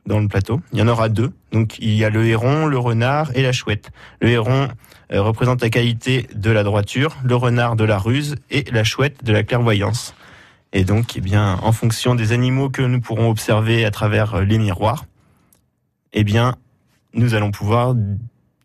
dans 0.05 0.19
le 0.19 0.27
plateau. 0.27 0.61
Il 0.71 0.79
y 0.79 0.81
en 0.81 0.87
aura 0.87 1.09
deux. 1.09 1.31
Donc 1.51 1.77
il 1.79 1.93
y 1.93 2.05
a 2.05 2.09
le 2.09 2.25
héron, 2.25 2.65
le 2.65 2.77
renard 2.77 3.31
et 3.35 3.41
la 3.41 3.51
chouette. 3.51 3.91
Le 4.21 4.29
héron 4.29 4.67
euh, 5.11 5.21
représente 5.21 5.61
la 5.61 5.69
qualité 5.69 6.27
de 6.35 6.51
la 6.51 6.63
droiture, 6.63 7.17
le 7.23 7.35
renard 7.35 7.75
de 7.75 7.83
la 7.83 7.97
ruse 7.97 8.35
et 8.49 8.65
la 8.71 8.83
chouette 8.83 9.23
de 9.23 9.33
la 9.33 9.43
clairvoyance. 9.43 10.15
Et 10.73 10.83
donc, 10.83 11.15
eh 11.15 11.21
bien, 11.21 11.57
en 11.61 11.71
fonction 11.71 12.15
des 12.15 12.33
animaux 12.33 12.69
que 12.69 12.81
nous 12.81 12.99
pourrons 12.99 13.29
observer 13.29 13.85
à 13.85 13.91
travers 13.91 14.35
euh, 14.35 14.43
les 14.43 14.57
miroirs, 14.57 15.05
eh 16.11 16.23
bien, 16.23 16.55
nous 17.13 17.33
allons 17.33 17.51
pouvoir 17.51 17.95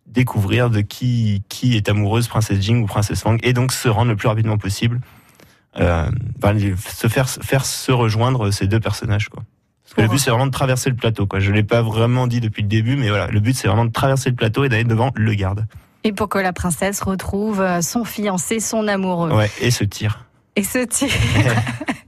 découvrir 0.07 0.69
de 0.69 0.81
qui 0.81 1.43
qui 1.47 1.77
est 1.77 1.87
amoureuse 1.87 2.27
Princesse 2.27 2.59
Jing 2.59 2.83
ou 2.83 2.85
Princesse 2.85 3.21
Fang 3.21 3.37
et 3.43 3.53
donc 3.53 3.71
se 3.71 3.87
rendre 3.87 4.11
le 4.11 4.17
plus 4.17 4.27
rapidement 4.27 4.57
possible 4.57 4.99
euh, 5.79 6.11
se 6.43 7.07
faire 7.07 7.29
faire 7.29 7.65
se 7.65 7.93
rejoindre 7.93 8.51
ces 8.51 8.67
deux 8.67 8.81
personnages 8.81 9.29
quoi. 9.29 9.43
Parce 9.91 9.95
que 9.97 10.01
le 10.03 10.07
but 10.07 10.19
c'est 10.19 10.29
vraiment 10.29 10.45
de 10.45 10.51
traverser 10.51 10.89
le 10.89 10.95
plateau 10.95 11.27
quoi. 11.27 11.39
Je 11.39 11.51
l'ai 11.51 11.63
pas 11.63 11.81
vraiment 11.81 12.25
dit 12.25 12.39
depuis 12.39 12.61
le 12.61 12.69
début 12.69 12.95
mais 12.95 13.09
voilà, 13.09 13.27
le 13.27 13.41
but 13.41 13.53
c'est 13.53 13.67
vraiment 13.67 13.83
de 13.83 13.91
traverser 13.91 14.29
le 14.29 14.37
plateau 14.37 14.63
et 14.63 14.69
d'aller 14.69 14.85
devant 14.85 15.11
le 15.15 15.33
garde. 15.33 15.65
Et 16.05 16.13
pour 16.13 16.29
que 16.29 16.39
la 16.39 16.53
princesse 16.53 17.01
retrouve 17.01 17.59
euh, 17.61 17.81
son 17.81 18.05
fiancé, 18.05 18.59
son 18.61 18.87
amoureux. 18.87 19.31
Ouais, 19.31 19.51
et 19.59 19.69
se 19.69 19.83
tire. 19.83 20.25
Et 20.55 20.63
se 20.63 20.79
tire. 20.79 21.09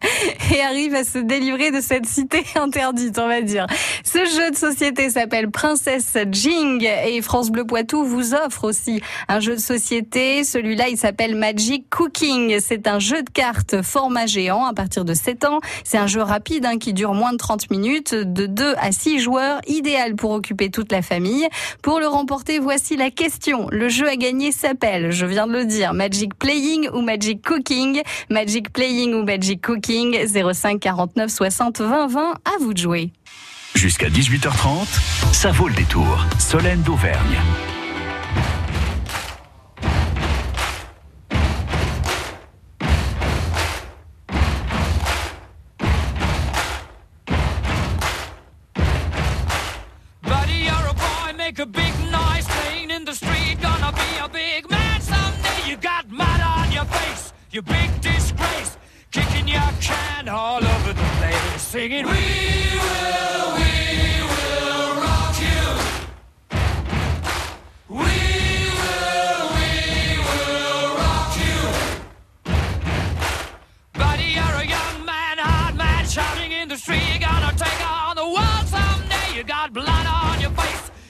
et 0.52 0.62
arrive 0.62 0.96
à 0.96 1.04
se 1.04 1.20
délivrer 1.20 1.72
de 1.72 1.82
cette 1.82 2.06
cité 2.06 2.44
interdite, 2.56 3.18
on 3.20 3.28
va 3.28 3.42
dire. 3.42 3.68
Ce 4.04 4.20
jeu 4.20 4.52
de 4.52 4.56
société 4.56 5.10
s'appelle 5.10 5.50
Princesse 5.50 6.18
Jing 6.32 6.84
et 6.84 7.22
France 7.22 7.52
Bleu 7.52 7.66
Poitou 7.66 8.04
vous 8.04 8.34
offre 8.34 8.66
aussi 8.66 9.02
un 9.28 9.40
jeu 9.40 9.56
de 9.56 9.62
société. 9.62 10.44
Celui-là, 10.44 10.90
il 10.90 10.98
s'appelle 10.98 11.36
Magic 11.36 11.90
Cooking. 11.90 12.60
C'est 12.60 12.88
un 12.88 13.00
jeu 13.00 13.22
de 13.24 13.30
cartes 13.30 13.82
format 13.82 14.26
géant 14.26 14.66
à 14.66 14.74
partir 14.74 15.06
de 15.06 15.14
7 15.14 15.46
ans. 15.46 15.60
C'est 15.84 15.98
un 15.98 16.08
jeu 16.08 16.22
rapide 16.22 16.66
hein, 16.66 16.78
qui 16.78 16.94
dure 16.94 17.14
moins 17.14 17.32
de 17.32 17.38
30 17.38 17.70
minutes, 17.70 18.14
de 18.14 18.46
2 18.46 18.76
à 18.78 18.92
6 18.92 19.20
joueurs, 19.20 19.60
idéal 19.68 20.16
pour 20.16 20.32
occuper 20.32 20.70
toute 20.70 20.92
la 20.92 21.02
famille. 21.02 21.48
Pour 21.82 22.00
le 22.00 22.08
remporter, 22.08 22.60
voici 22.60 22.98
la 22.98 23.12
question. 23.12 23.68
Le 23.72 23.90
jeu 23.90 24.08
à 24.08 24.16
gagner 24.16 24.52
s'appelle, 24.52 25.12
je 25.12 25.26
viens 25.26 25.48
de 25.48 25.54
le 25.54 25.66
dire, 25.66 25.94
Magic 25.94 26.36
Playing 26.36 26.90
ou 26.94 27.02
Magic 27.02 27.46
Cooking? 27.46 28.02
Magic 28.30 28.72
Playing 28.72 29.14
ou 29.14 29.24
Magic 29.24 29.62
Cooking, 29.62 30.26
05 30.34 30.80
49 30.80 31.30
60 31.30 31.82
20 31.82 32.08
20, 32.08 32.22
à 32.22 32.52
vous 32.60 32.74
de 32.74 32.80
jouer. 32.80 33.12
Jusqu'à 33.76 34.10
18h30, 34.10 35.34
ça 35.34 35.52
vaut 35.52 35.68
le 35.68 35.76
détour. 35.76 36.26
Solène 36.40 36.82
d'Auvergne. 36.82 37.40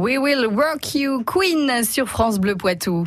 We 0.00 0.16
Will 0.16 0.46
Rock 0.46 0.94
You 0.94 1.22
Queen 1.24 1.84
sur 1.84 2.08
France 2.08 2.38
Bleu 2.38 2.56
Poitou. 2.56 3.06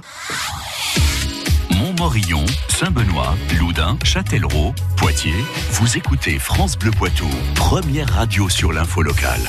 Montmorillon, 1.75 2.45
Saint-Benoît, 2.69 3.33
Loudun, 3.59 3.97
Châtellerault, 4.03 4.75
Poitiers. 4.95 5.43
Vous 5.71 5.97
écoutez 5.97 6.37
France 6.37 6.77
Bleu 6.77 6.91
Poitou, 6.91 7.25
première 7.55 8.07
radio 8.09 8.47
sur 8.47 8.71
l'info 8.71 9.01
locale. 9.01 9.41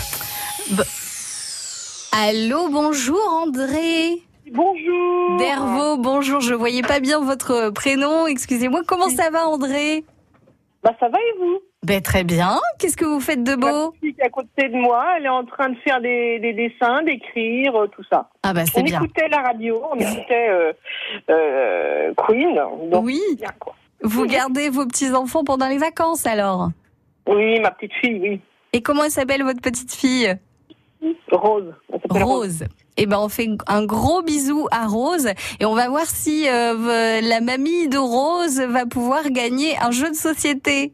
Allô, 2.12 2.70
bonjour 2.70 3.20
André. 3.28 4.22
Bonjour. 4.50 5.36
Dervaux, 5.38 5.98
bonjour, 5.98 6.40
je 6.40 6.54
voyais 6.54 6.80
pas 6.80 7.00
bien 7.00 7.20
votre 7.20 7.68
prénom, 7.74 8.26
excusez-moi. 8.26 8.80
Comment 8.86 9.10
ça 9.10 9.28
va 9.28 9.46
André? 9.46 10.02
Bah 10.82 10.94
ça 10.98 11.10
va 11.10 11.18
et 11.18 11.38
vous? 11.38 11.58
Ben 11.84 12.00
très 12.00 12.24
bien, 12.24 12.58
qu'est-ce 12.78 12.96
que 12.96 13.04
vous 13.04 13.20
faites 13.20 13.44
de 13.44 13.56
beau 13.56 13.90
petite 14.00 14.20
à 14.22 14.30
côté 14.30 14.68
de 14.70 14.74
moi, 14.76 15.04
elle 15.18 15.26
est 15.26 15.28
en 15.28 15.44
train 15.44 15.68
de 15.68 15.76
faire 15.86 16.00
des, 16.00 16.38
des 16.38 16.54
dessins, 16.54 17.02
d'écrire, 17.02 17.74
euh, 17.76 17.86
tout 17.88 18.02
ça. 18.10 18.30
Ah 18.42 18.54
bah 18.54 18.62
c'est 18.64 18.80
On 18.80 18.84
bien. 18.84 19.02
écoutait 19.02 19.28
la 19.28 19.42
radio, 19.42 19.82
on 19.92 19.96
écoutait 19.98 20.48
euh, 20.48 20.72
euh, 21.30 22.14
Queen. 22.26 22.54
Donc, 22.90 23.04
Oui, 23.04 23.20
bien, 23.36 23.50
quoi. 23.60 23.74
vous 24.02 24.24
gardez 24.26 24.70
vos 24.70 24.86
petits-enfants 24.86 25.44
pendant 25.44 25.68
les 25.68 25.76
vacances 25.78 26.24
alors 26.26 26.70
Oui, 27.28 27.60
ma 27.60 27.70
petite 27.70 27.92
fille, 28.00 28.18
oui. 28.18 28.40
Et 28.72 28.80
comment 28.80 29.04
elle 29.04 29.10
s'appelle 29.10 29.42
votre 29.42 29.60
petite 29.60 29.92
fille? 29.94 30.34
Rose. 31.30 31.74
Rose. 32.08 32.64
Eh 32.96 33.04
ben, 33.06 33.18
on 33.18 33.28
fait 33.28 33.48
un 33.66 33.84
gros 33.84 34.22
bisou 34.22 34.66
à 34.70 34.86
Rose 34.86 35.28
et 35.60 35.64
on 35.66 35.74
va 35.74 35.88
voir 35.90 36.06
si 36.06 36.48
euh, 36.48 37.20
la 37.20 37.40
mamie 37.42 37.88
de 37.88 37.98
Rose 37.98 38.58
va 38.60 38.86
pouvoir 38.86 39.28
gagner 39.30 39.76
un 39.82 39.90
jeu 39.90 40.08
de 40.08 40.14
société. 40.14 40.92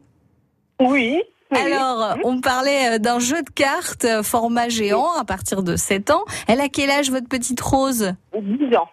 Oui. 0.81 1.21
oui. 1.51 1.57
Alors, 1.57 2.17
on 2.23 2.41
parlait 2.41 2.95
euh, 2.95 2.97
d'un 2.97 3.19
jeu 3.19 3.41
de 3.41 3.49
cartes 3.49 4.05
euh, 4.05 4.23
format 4.23 4.69
géant 4.69 5.13
à 5.19 5.23
partir 5.25 5.63
de 5.63 5.75
7 5.75 6.09
ans. 6.11 6.23
Elle 6.47 6.59
a 6.61 6.69
quel 6.69 6.89
âge 6.89 7.11
votre 7.11 7.27
petite 7.27 7.61
Rose? 7.61 8.13
10 8.37 8.75
ans. 8.75 8.87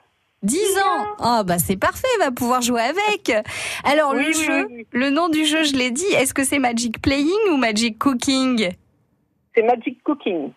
10 0.44 0.56
ans. 0.78 1.06
Ah 1.18 1.42
bah 1.44 1.58
c'est 1.58 1.76
parfait, 1.76 2.06
elle 2.14 2.26
va 2.26 2.30
pouvoir 2.30 2.62
jouer 2.62 2.80
avec. 2.82 3.32
Alors 3.82 4.12
Oui, 4.14 4.22
le 4.22 4.26
oui, 4.28 4.34
jeu, 4.34 4.66
oui. 4.70 4.86
le 4.92 5.10
nom 5.10 5.28
du 5.28 5.44
jeu, 5.44 5.64
je 5.64 5.74
l'ai 5.74 5.90
dit, 5.90 6.06
est-ce 6.16 6.32
que 6.32 6.44
c'est 6.44 6.60
Magic 6.60 7.02
Playing 7.02 7.50
ou 7.50 7.56
Magic 7.56 7.98
Cooking? 7.98 8.70
C'est 9.54 9.62
Magic 9.62 10.00
Cooking. 10.04 10.52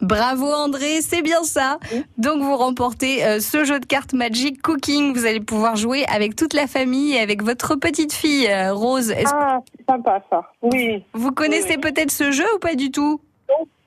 Bravo 0.00 0.46
André, 0.46 1.00
c'est 1.00 1.22
bien 1.22 1.42
ça. 1.42 1.78
Donc 2.18 2.42
vous 2.42 2.56
remportez 2.56 3.24
euh, 3.24 3.40
ce 3.40 3.64
jeu 3.64 3.80
de 3.80 3.86
cartes 3.86 4.12
Magic 4.12 4.60
Cooking. 4.62 5.14
Vous 5.14 5.24
allez 5.26 5.40
pouvoir 5.40 5.76
jouer 5.76 6.04
avec 6.06 6.36
toute 6.36 6.52
la 6.54 6.66
famille 6.66 7.14
et 7.14 7.20
avec 7.20 7.42
votre 7.42 7.76
petite 7.76 8.12
fille 8.12 8.46
euh, 8.48 8.72
Rose. 8.74 9.10
Est-ce 9.10 9.32
Ah, 9.34 9.60
c'est 9.76 9.84
sympa 9.90 10.22
ça. 10.30 10.42
Oui. 10.62 11.02
vous 11.14 11.32
connaissez 11.32 11.74
oui. 11.76 11.78
peut-être 11.80 12.10
ce 12.10 12.30
jeu 12.30 12.44
ou 12.54 12.58
pas 12.58 12.74
du 12.74 12.90
tout? 12.90 13.20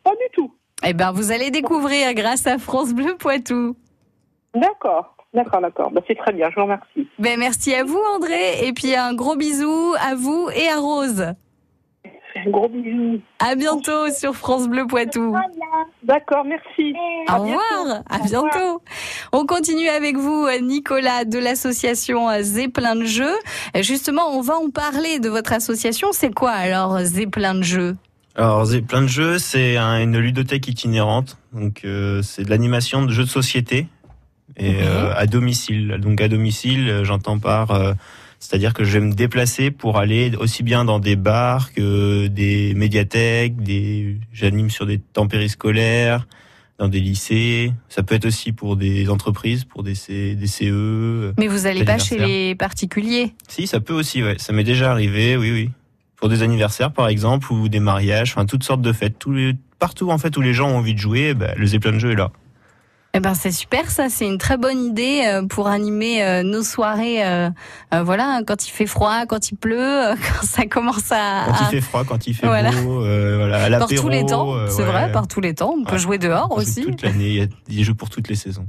Pas 0.03 0.11
du 0.11 0.25
tout. 0.33 0.51
Eh 0.85 0.93
ben 0.93 1.11
vous 1.11 1.31
allez 1.31 1.51
découvrir 1.51 2.13
grâce 2.13 2.47
à 2.47 2.57
France 2.57 2.93
Bleu 2.93 3.15
Poitou. 3.17 3.75
D'accord. 4.55 5.15
D'accord, 5.33 5.61
d'accord. 5.61 5.91
Bah, 5.91 6.01
c'est 6.07 6.15
très 6.17 6.33
bien, 6.33 6.49
je 6.49 6.55
vous 6.55 6.63
remercie. 6.63 7.07
Ben 7.19 7.37
merci 7.37 7.75
à 7.75 7.83
vous 7.83 7.99
André 8.15 8.65
et 8.65 8.73
puis 8.73 8.95
un 8.95 9.13
gros 9.13 9.35
bisou 9.35 9.93
à 10.01 10.15
vous 10.15 10.49
et 10.55 10.67
à 10.69 10.77
Rose. 10.79 11.33
Un 12.35 12.49
gros 12.49 12.69
bisou. 12.69 13.19
À 13.39 13.55
bientôt 13.55 14.09
sur 14.11 14.35
France 14.35 14.67
Bleu 14.69 14.85
Poitou. 14.87 15.35
D'accord, 16.03 16.45
merci. 16.45 16.93
Au 17.27 17.31
À 17.31 17.35
revoir, 17.37 18.03
à 18.09 18.17
Au 18.17 18.23
revoir. 18.23 18.25
bientôt. 18.25 18.81
On 19.33 19.45
continue 19.45 19.87
avec 19.89 20.15
vous, 20.15 20.47
Nicolas, 20.61 21.25
de 21.25 21.39
l'association 21.39 22.27
Zeppelin 22.41 22.95
de 22.95 23.05
Jeux. 23.05 23.35
Justement, 23.81 24.29
on 24.37 24.41
va 24.41 24.55
en 24.57 24.69
parler 24.69 25.19
de 25.19 25.29
votre 25.29 25.53
association. 25.53 26.09
C'est 26.11 26.33
quoi 26.33 26.51
alors 26.51 26.99
Zeppelin 26.99 27.55
de 27.55 27.63
Jeux? 27.63 27.97
Alors, 28.35 28.65
c'est 28.67 28.81
plein 28.83 29.01
de 29.01 29.07
jeux, 29.07 29.37
c'est 29.37 29.75
un- 29.75 30.01
une 30.01 30.17
ludothèque 30.17 30.67
itinérante. 30.67 31.37
Donc, 31.51 31.81
euh, 31.83 32.21
c'est 32.21 32.43
de 32.43 32.49
l'animation 32.49 33.01
de 33.03 33.11
jeux 33.11 33.23
de 33.23 33.29
société 33.29 33.87
et 34.55 34.75
euh, 34.83 35.11
à 35.15 35.25
domicile. 35.25 35.97
Donc, 35.99 36.21
à 36.21 36.27
domicile, 36.29 36.87
euh, 36.89 37.03
j'entends 37.03 37.39
par, 37.39 37.71
euh, 37.71 37.93
c'est-à-dire 38.39 38.73
que 38.73 38.83
je 38.83 38.97
vais 38.97 39.05
me 39.05 39.13
déplacer 39.13 39.69
pour 39.69 39.97
aller 39.97 40.33
aussi 40.39 40.63
bien 40.63 40.85
dans 40.85 40.99
des 40.99 41.15
bars 41.15 41.73
que 41.73 42.27
des 42.27 42.73
médiathèques. 42.73 43.61
Des, 43.61 44.17
j'anime 44.31 44.69
sur 44.69 44.85
des 44.85 44.97
temps 44.97 45.27
périscolaires, 45.27 46.25
dans 46.77 46.87
des 46.87 47.01
lycées. 47.01 47.73
Ça 47.89 48.01
peut 48.01 48.15
être 48.15 48.25
aussi 48.25 48.53
pour 48.53 48.77
des 48.77 49.09
entreprises, 49.09 49.65
pour 49.65 49.83
des, 49.83 49.95
C- 49.95 50.35
des 50.35 50.47
CE. 50.47 51.33
Mais 51.37 51.47
vous 51.47 51.65
allez 51.65 51.83
pas 51.83 51.97
chez 51.97 52.17
les 52.17 52.55
particuliers? 52.55 53.33
Si, 53.49 53.67
ça 53.67 53.81
peut 53.81 53.93
aussi, 53.93 54.23
ouais. 54.23 54.35
Ça 54.39 54.53
m'est 54.53 54.63
déjà 54.63 54.91
arrivé, 54.91 55.35
oui, 55.35 55.51
oui. 55.51 55.69
Pour 56.15 56.29
des 56.29 56.41
anniversaires, 56.41 56.91
par 56.91 57.07
exemple, 57.09 57.51
ou 57.51 57.69
des 57.69 57.79
mariages, 57.79 58.31
enfin, 58.31 58.45
toutes 58.45 58.63
sortes 58.63 58.81
de 58.81 58.93
fêtes. 58.93 59.19
Tous 59.19 59.33
les, 59.33 59.53
partout, 59.79 60.11
en 60.11 60.17
fait, 60.17 60.35
où 60.37 60.41
les 60.41 60.53
gens 60.53 60.69
ont 60.69 60.77
envie 60.77 60.93
de 60.93 60.99
jouer, 60.99 61.33
bah, 61.33 61.53
le 61.55 61.65
Zeppelin 61.65 61.93
de 61.93 61.99
jeu 61.99 62.11
est 62.11 62.15
là. 62.15 62.31
Eh 63.15 63.19
ben 63.19 63.33
c'est 63.33 63.51
super 63.51 63.89
ça, 63.89 64.07
c'est 64.07 64.27
une 64.27 64.37
très 64.37 64.55
bonne 64.57 64.77
idée 64.83 65.23
euh, 65.25 65.43
pour 65.47 65.67
animer 65.67 66.23
euh, 66.23 66.43
nos 66.43 66.61
soirées. 66.61 67.25
euh, 67.25 67.49
euh, 67.91 68.03
voilà, 68.03 68.41
quand 68.45 68.67
il 68.67 68.71
fait 68.71 68.85
froid, 68.85 69.25
quand 69.27 69.49
il 69.51 69.55
pleut, 69.57 70.13
quand 70.39 70.45
ça 70.45 70.65
commence 70.67 71.11
à, 71.11 71.45
Quand 71.47 71.55
il 71.61 71.67
fait 71.71 71.81
froid, 71.81 72.03
quand 72.05 72.27
il 72.27 72.35
fait 72.35 72.45
Ah. 72.45 72.49
Voilà. 72.49 72.71
beau, 72.71 73.03
euh, 73.03 73.37
voilà, 73.37 73.63
à 73.77 73.79
par 73.79 73.87
tous 73.89 74.09
les 74.09 74.25
temps. 74.27 74.53
c'est 74.67 74.83
ouais. 74.83 74.87
vrai, 74.87 75.11
par 75.11 75.27
tous 75.27 75.41
les 75.41 75.55
temps. 75.55 75.73
On 75.75 75.83
peut 75.85 75.93
Ouais. 75.93 75.97
jouer 75.97 76.17
dehors 76.19 76.49
On 76.51 76.57
aussi. 76.57 76.83
Toute 76.83 77.01
l'année, 77.01 77.29
il 77.29 77.35
y 77.35 77.41
a 77.41 77.47
des 77.67 77.83
jeux 77.83 77.95
pour 77.95 78.11
toutes 78.11 78.27
les 78.27 78.35
saisons. 78.35 78.67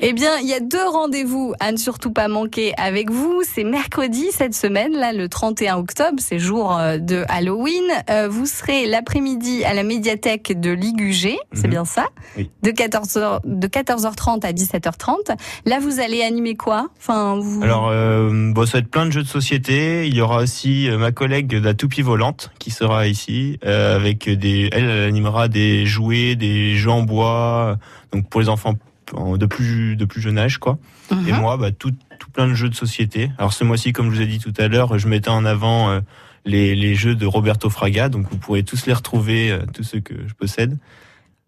Eh 0.00 0.12
bien, 0.12 0.38
il 0.40 0.48
y 0.48 0.54
a 0.54 0.60
deux 0.60 0.86
rendez-vous 0.88 1.54
à 1.60 1.72
ne 1.72 1.76
surtout 1.76 2.10
pas 2.12 2.28
manquer 2.28 2.72
avec 2.76 3.10
vous. 3.10 3.42
C'est 3.44 3.64
mercredi 3.64 4.26
cette 4.32 4.54
semaine, 4.54 4.92
là, 4.92 5.12
le 5.12 5.28
31 5.28 5.76
octobre, 5.76 6.18
c'est 6.18 6.38
jour 6.38 6.76
euh, 6.76 6.98
de 6.98 7.24
Halloween. 7.28 7.84
Euh, 8.10 8.28
vous 8.28 8.46
serez 8.46 8.86
l'après-midi 8.86 9.64
à 9.64 9.74
la 9.74 9.82
médiathèque 9.82 10.58
de 10.58 10.70
Ligugé, 10.70 11.36
c'est 11.52 11.64
Mhm. 11.64 11.70
bien 11.70 11.84
ça 11.84 12.06
Oui. 12.36 12.50
De 12.62 12.70
14h, 12.70 13.40
de 13.44 13.66
14h30 13.68 14.44
à 14.44 14.52
17h30. 14.52 15.36
Là, 15.66 15.78
vous 15.80 16.00
allez 16.00 16.22
animer 16.22 16.54
quoi? 16.56 16.88
Enfin, 16.98 17.38
vous... 17.40 17.62
Alors, 17.62 17.88
euh, 17.90 18.52
bon, 18.52 18.66
ça 18.66 18.72
va 18.74 18.78
être 18.80 18.90
plein 18.90 19.06
de 19.06 19.10
jeux 19.12 19.22
de 19.22 19.28
société. 19.28 20.06
Il 20.08 20.14
y 20.14 20.20
aura 20.20 20.38
aussi 20.38 20.88
euh, 20.88 20.98
ma 20.98 21.12
collègue 21.12 21.46
de 21.46 21.58
la 21.58 21.74
toupie 21.74 22.02
volante 22.02 22.50
qui 22.58 22.70
sera 22.70 23.06
ici 23.06 23.58
euh, 23.64 23.96
avec 23.96 24.28
des. 24.28 24.68
Elle, 24.72 24.84
elle 24.84 25.04
animera 25.08 25.48
des 25.48 25.86
jouets, 25.86 26.34
des 26.36 26.74
jeux 26.76 26.90
en 26.90 27.02
bois, 27.02 27.76
donc 28.12 28.28
pour 28.28 28.40
les 28.40 28.48
enfants 28.48 28.70
en- 28.70 28.74
de 29.12 29.46
plus 29.46 29.96
de 29.96 30.04
plus 30.04 30.20
jeune 30.20 30.38
âge, 30.38 30.58
quoi. 30.58 30.78
Mhm. 31.10 31.28
Et 31.28 31.32
moi, 31.32 31.56
bah, 31.56 31.70
tout, 31.70 31.92
tout 32.18 32.30
plein 32.30 32.48
de 32.48 32.54
jeux 32.54 32.68
de 32.68 32.74
société. 32.74 33.30
Alors 33.38 33.52
ce 33.52 33.64
mois-ci, 33.64 33.92
comme 33.92 34.10
je 34.10 34.16
vous 34.16 34.22
ai 34.22 34.26
dit 34.26 34.38
tout 34.38 34.54
à 34.58 34.68
l'heure, 34.68 34.98
je 34.98 35.08
mettais 35.08 35.30
en 35.30 35.44
avant 35.44 35.90
euh, 35.90 36.00
les, 36.44 36.74
les 36.74 36.94
jeux 36.94 37.14
de 37.14 37.26
Roberto 37.26 37.70
Fraga, 37.70 38.08
donc 38.08 38.26
vous 38.30 38.36
pourrez 38.38 38.62
tous 38.62 38.86
les 38.86 38.92
retrouver, 38.92 39.50
euh, 39.50 39.60
tous 39.72 39.82
ceux 39.82 40.00
que 40.00 40.14
je 40.26 40.34
possède. 40.34 40.78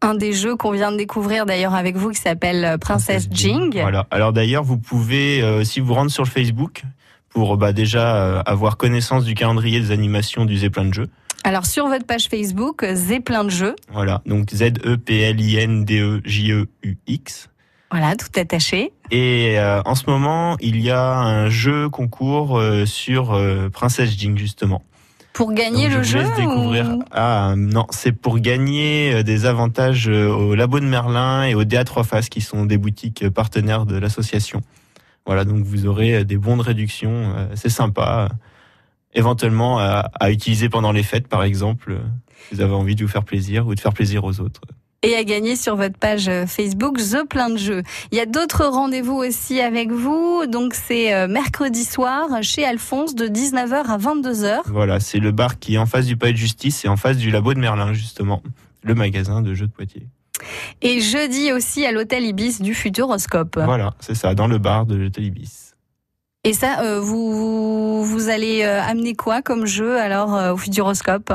un 0.02 0.14
des 0.14 0.32
jeux 0.32 0.56
qu'on 0.56 0.70
vient 0.72 0.92
de 0.92 0.96
découvrir 0.96 1.46
d'ailleurs 1.46 1.74
avec 1.74 1.96
vous 1.96 2.10
qui 2.10 2.20
s'appelle 2.20 2.64
euh, 2.64 2.78
Princesse 2.78 3.28
Jing. 3.30 3.78
Voilà. 3.80 4.06
Alors 4.10 4.32
d'ailleurs, 4.32 4.62
vous 4.62 4.78
pouvez, 4.78 5.42
euh, 5.42 5.64
si 5.64 5.80
vous 5.80 5.94
rentrez 5.94 6.12
sur 6.12 6.24
le 6.24 6.30
Facebook, 6.30 6.82
pour 7.28 7.58
bah, 7.58 7.74
déjà 7.74 8.40
avoir 8.40 8.78
connaissance 8.78 9.24
du 9.24 9.34
calendrier 9.34 9.78
des 9.78 9.90
animations 9.90 10.46
du 10.46 10.56
Zeppelin 10.56 10.86
de 10.86 10.94
jeu. 10.94 11.06
Alors 11.46 11.64
sur 11.64 11.86
votre 11.86 12.04
page 12.04 12.26
Facebook, 12.28 12.82
euh, 12.82 12.96
Zeppelin 12.96 13.44
de 13.44 13.50
jeux. 13.50 13.76
Voilà, 13.92 14.20
donc 14.26 14.52
E 14.52 14.56
Z-E-P-L-I-N-D-E-J-E-U-X. 14.56 17.50
Voilà, 17.92 18.16
tout 18.16 18.26
attaché. 18.34 18.92
Et 19.12 19.60
euh, 19.60 19.80
en 19.84 19.94
ce 19.94 20.10
moment, 20.10 20.56
il 20.60 20.80
y 20.80 20.90
a 20.90 21.16
un 21.16 21.48
jeu 21.48 21.88
concours 21.88 22.58
euh, 22.58 22.84
sur 22.84 23.32
euh, 23.32 23.68
Princesse 23.70 24.10
Jing, 24.18 24.36
justement. 24.36 24.82
Pour 25.34 25.52
gagner 25.52 25.84
Donc, 25.88 25.98
le 25.98 26.02
je 26.02 26.10
jeu 26.10 26.18
laisse 26.18 26.34
découvrir. 26.36 26.88
ou- 26.90 27.04
Ah 27.12 27.54
non, 27.56 27.86
c'est 27.90 28.10
pour 28.10 28.40
gagner 28.40 29.22
des 29.22 29.46
avantages 29.46 30.08
au 30.08 30.56
Labo 30.56 30.80
de 30.80 30.86
Merlin 30.86 31.44
et 31.44 31.54
au 31.54 31.62
DA 31.62 31.84
3 31.84 32.02
Faces 32.02 32.28
qui 32.28 32.40
sont 32.40 32.66
des 32.66 32.76
boutiques 32.78 33.28
partenaires 33.28 33.86
de 33.86 33.96
l'association. 33.96 34.62
Voilà, 35.26 35.44
donc 35.44 35.64
vous 35.64 35.86
aurez 35.86 36.24
des 36.24 36.38
bons 36.38 36.56
de 36.56 36.62
réduction, 36.62 37.34
c'est 37.54 37.68
sympa. 37.68 38.30
Éventuellement 39.16 39.78
à, 39.80 40.10
à 40.20 40.30
utiliser 40.30 40.68
pendant 40.68 40.92
les 40.92 41.02
fêtes, 41.02 41.26
par 41.26 41.42
exemple, 41.42 41.92
euh, 41.92 41.98
si 42.48 42.54
vous 42.54 42.60
avez 42.60 42.74
envie 42.74 42.94
de 42.94 43.02
vous 43.02 43.10
faire 43.10 43.24
plaisir 43.24 43.66
ou 43.66 43.74
de 43.74 43.80
faire 43.80 43.92
plaisir 43.94 44.22
aux 44.24 44.40
autres. 44.40 44.60
et 45.02 45.14
à 45.16 45.24
gagner 45.24 45.56
sur 45.56 45.74
votre 45.76 45.98
page 45.98 46.28
euh, 46.28 46.46
Facebook 46.46 46.98
The 46.98 47.26
Plein 47.28 47.50
de 47.50 47.56
Jeux. 47.56 47.82
Il 48.12 48.18
y 48.18 48.20
a 48.20 48.26
d'autres 48.26 48.66
rendez-vous 48.66 49.14
aussi 49.16 49.60
avec 49.60 49.90
vous. 49.90 50.44
Donc 50.46 50.74
c'est 50.74 51.14
euh, 51.14 51.28
mercredi 51.28 51.84
soir 51.84 52.28
chez 52.42 52.64
Alphonse 52.64 53.14
de 53.14 53.26
19h 53.26 53.86
à 53.88 53.98
22h. 53.98 54.60
Voilà, 54.66 55.00
c'est 55.00 55.18
le 55.18 55.32
bar 55.32 55.58
qui 55.58 55.74
est 55.74 55.78
en 55.78 55.86
face 55.86 56.06
du 56.06 56.16
palais 56.16 56.32
de 56.32 56.38
justice 56.38 56.84
et 56.84 56.88
en 56.88 56.96
face 56.96 57.16
du 57.16 57.30
Labo 57.30 57.54
de 57.54 57.58
Merlin, 57.58 57.92
justement, 57.94 58.42
le 58.82 58.94
magasin 58.94 59.40
de 59.42 59.54
jeux 59.54 59.66
de 59.66 59.72
Poitiers. 59.72 60.06
Et 60.82 61.00
jeudi 61.00 61.52
aussi 61.52 61.86
à 61.86 61.92
l'hôtel 61.92 62.24
Ibis 62.24 62.60
du 62.60 62.74
Futuroscope. 62.74 63.58
Voilà, 63.64 63.94
c'est 64.00 64.14
ça, 64.14 64.34
dans 64.34 64.46
le 64.46 64.58
bar 64.58 64.84
de 64.84 64.94
l'hôtel 64.94 65.24
Ibis. 65.24 65.72
Et 66.46 66.52
ça, 66.52 66.80
euh, 66.80 67.00
vous, 67.00 68.04
vous 68.04 68.28
allez 68.28 68.62
euh, 68.62 68.80
amener 68.80 69.16
quoi 69.16 69.42
comme 69.42 69.66
jeu 69.66 69.98
alors 69.98 70.36
euh, 70.36 70.52
au 70.52 70.56
Futuroscope? 70.56 71.32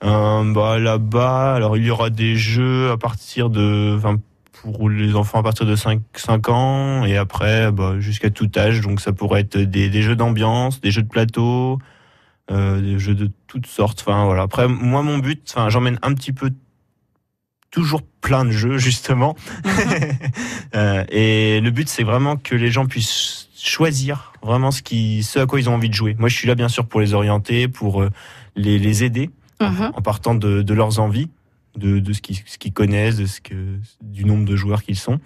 Bah, 0.00 0.78
là-bas, 0.78 1.56
alors 1.56 1.76
il 1.76 1.84
y 1.84 1.90
aura 1.90 2.08
des 2.08 2.36
jeux 2.36 2.92
à 2.92 2.96
partir 2.96 3.50
de, 3.50 3.98
pour 4.62 4.88
les 4.90 5.16
enfants 5.16 5.40
à 5.40 5.42
partir 5.42 5.66
de 5.66 5.74
5, 5.74 6.02
5 6.14 6.48
ans 6.50 7.04
et 7.04 7.16
après 7.16 7.72
bah, 7.72 7.96
jusqu'à 7.98 8.30
tout 8.30 8.48
âge. 8.56 8.80
Donc 8.80 9.00
ça 9.00 9.12
pourrait 9.12 9.40
être 9.40 9.58
des, 9.58 9.88
des 9.88 10.02
jeux 10.02 10.14
d'ambiance, 10.14 10.80
des 10.80 10.92
jeux 10.92 11.02
de 11.02 11.08
plateau, 11.08 11.80
des 12.48 12.96
jeux 13.00 13.16
de 13.16 13.32
toutes 13.48 13.66
sortes. 13.66 14.04
Enfin 14.06 14.24
voilà. 14.24 14.42
Après 14.42 14.68
moi 14.68 15.02
mon 15.02 15.18
but, 15.18 15.52
j'emmène 15.66 15.98
un 16.02 16.14
petit 16.14 16.32
peu 16.32 16.52
toujours 17.70 18.02
plein 18.20 18.44
de 18.44 18.50
jeux 18.50 18.78
justement. 18.78 19.36
Euh, 20.74 21.02
et 21.08 21.60
le 21.62 21.70
but 21.70 21.88
c'est 21.88 22.02
vraiment 22.02 22.36
que 22.36 22.54
les 22.54 22.70
gens 22.70 22.84
puissent 22.84 23.48
choisir 23.56 24.32
vraiment 24.42 24.70
ce 24.70 24.82
qui, 24.82 25.22
ce 25.22 25.38
à 25.38 25.46
quoi 25.46 25.58
ils 25.58 25.70
ont 25.70 25.74
envie 25.74 25.88
de 25.88 25.94
jouer. 25.94 26.14
Moi 26.18 26.28
je 26.28 26.36
suis 26.36 26.46
là 26.46 26.54
bien 26.54 26.68
sûr 26.68 26.84
pour 26.86 27.00
les 27.00 27.14
orienter, 27.14 27.68
pour 27.68 28.02
euh, 28.02 28.10
les, 28.54 28.78
les 28.78 29.02
aider 29.04 29.30
Mhm. 29.60 29.90
en 29.94 30.02
partant 30.02 30.34
de, 30.36 30.62
de 30.62 30.74
leurs 30.74 31.00
envies, 31.00 31.30
de, 31.76 31.98
de 31.98 32.12
ce 32.12 32.20
qu'ils 32.20 32.36
ce 32.46 32.58
qu'ils 32.58 32.72
connaissent, 32.72 33.16
de 33.16 33.26
ce 33.26 33.40
que, 33.40 33.78
du 34.02 34.24
nombre 34.24 34.44
de 34.44 34.54
joueurs 34.56 34.82
qu'ils 34.82 34.98
sont. 34.98 35.18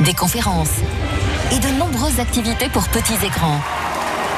des 0.01 0.15
conférences 0.15 0.81
et 1.53 1.59
de 1.59 1.69
nombreuses 1.79 2.21
activités 2.21 2.69
pour 2.69 2.89
petits 2.89 3.25
et 3.25 3.29
grands. 3.31 3.61